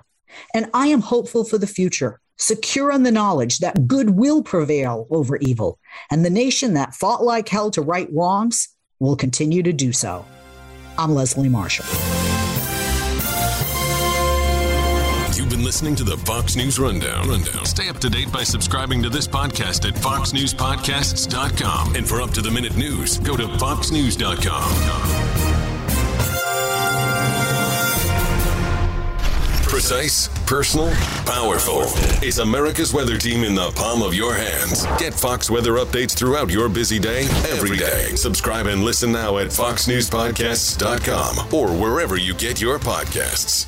And 0.53 0.69
I 0.73 0.87
am 0.87 1.01
hopeful 1.01 1.43
for 1.43 1.57
the 1.57 1.65
future, 1.65 2.19
secure 2.37 2.91
in 2.91 3.03
the 3.03 3.11
knowledge 3.11 3.59
that 3.59 3.87
good 3.87 4.11
will 4.11 4.43
prevail 4.43 5.07
over 5.09 5.37
evil, 5.37 5.79
and 6.11 6.23
the 6.23 6.29
nation 6.29 6.75
that 6.75 6.93
fought 6.93 7.23
like 7.23 7.49
hell 7.49 7.71
to 7.71 7.81
right 7.81 8.09
wrongs 8.11 8.69
will 8.99 9.15
continue 9.15 9.63
to 9.63 9.73
do 9.73 9.91
so. 9.91 10.25
I'm 10.97 11.15
Leslie 11.15 11.49
Marshall. 11.49 11.85
Listening 15.69 15.95
to 15.95 16.03
the 16.03 16.17
Fox 16.17 16.55
News 16.55 16.79
Rundown. 16.79 17.29
Rundown. 17.29 17.63
Stay 17.63 17.89
up 17.89 17.99
to 17.99 18.09
date 18.09 18.31
by 18.31 18.41
subscribing 18.41 19.03
to 19.03 19.09
this 19.09 19.27
podcast 19.27 19.87
at 19.87 19.93
foxnewspodcasts.com. 19.93 21.95
And 21.95 22.09
for 22.09 22.23
up 22.23 22.31
to 22.31 22.41
the 22.41 22.49
minute 22.49 22.75
news, 22.75 23.19
go 23.19 23.37
to 23.37 23.45
foxnews.com. 23.45 24.71
Precise, 29.61 30.27
personal, 30.47 30.89
powerful. 31.27 31.83
It's 32.25 32.39
America's 32.39 32.91
weather 32.91 33.19
team 33.19 33.43
in 33.43 33.53
the 33.53 33.69
palm 33.75 34.01
of 34.01 34.15
your 34.15 34.33
hands. 34.33 34.87
Get 34.97 35.13
Fox 35.13 35.51
weather 35.51 35.73
updates 35.73 36.17
throughout 36.17 36.49
your 36.49 36.67
busy 36.67 36.97
day, 36.97 37.25
every 37.47 37.77
day. 37.77 38.15
Subscribe 38.15 38.65
and 38.65 38.83
listen 38.83 39.11
now 39.11 39.37
at 39.37 39.49
foxnewspodcasts.com 39.49 41.53
or 41.53 41.67
wherever 41.79 42.17
you 42.17 42.33
get 42.33 42.59
your 42.59 42.79
podcasts. 42.79 43.67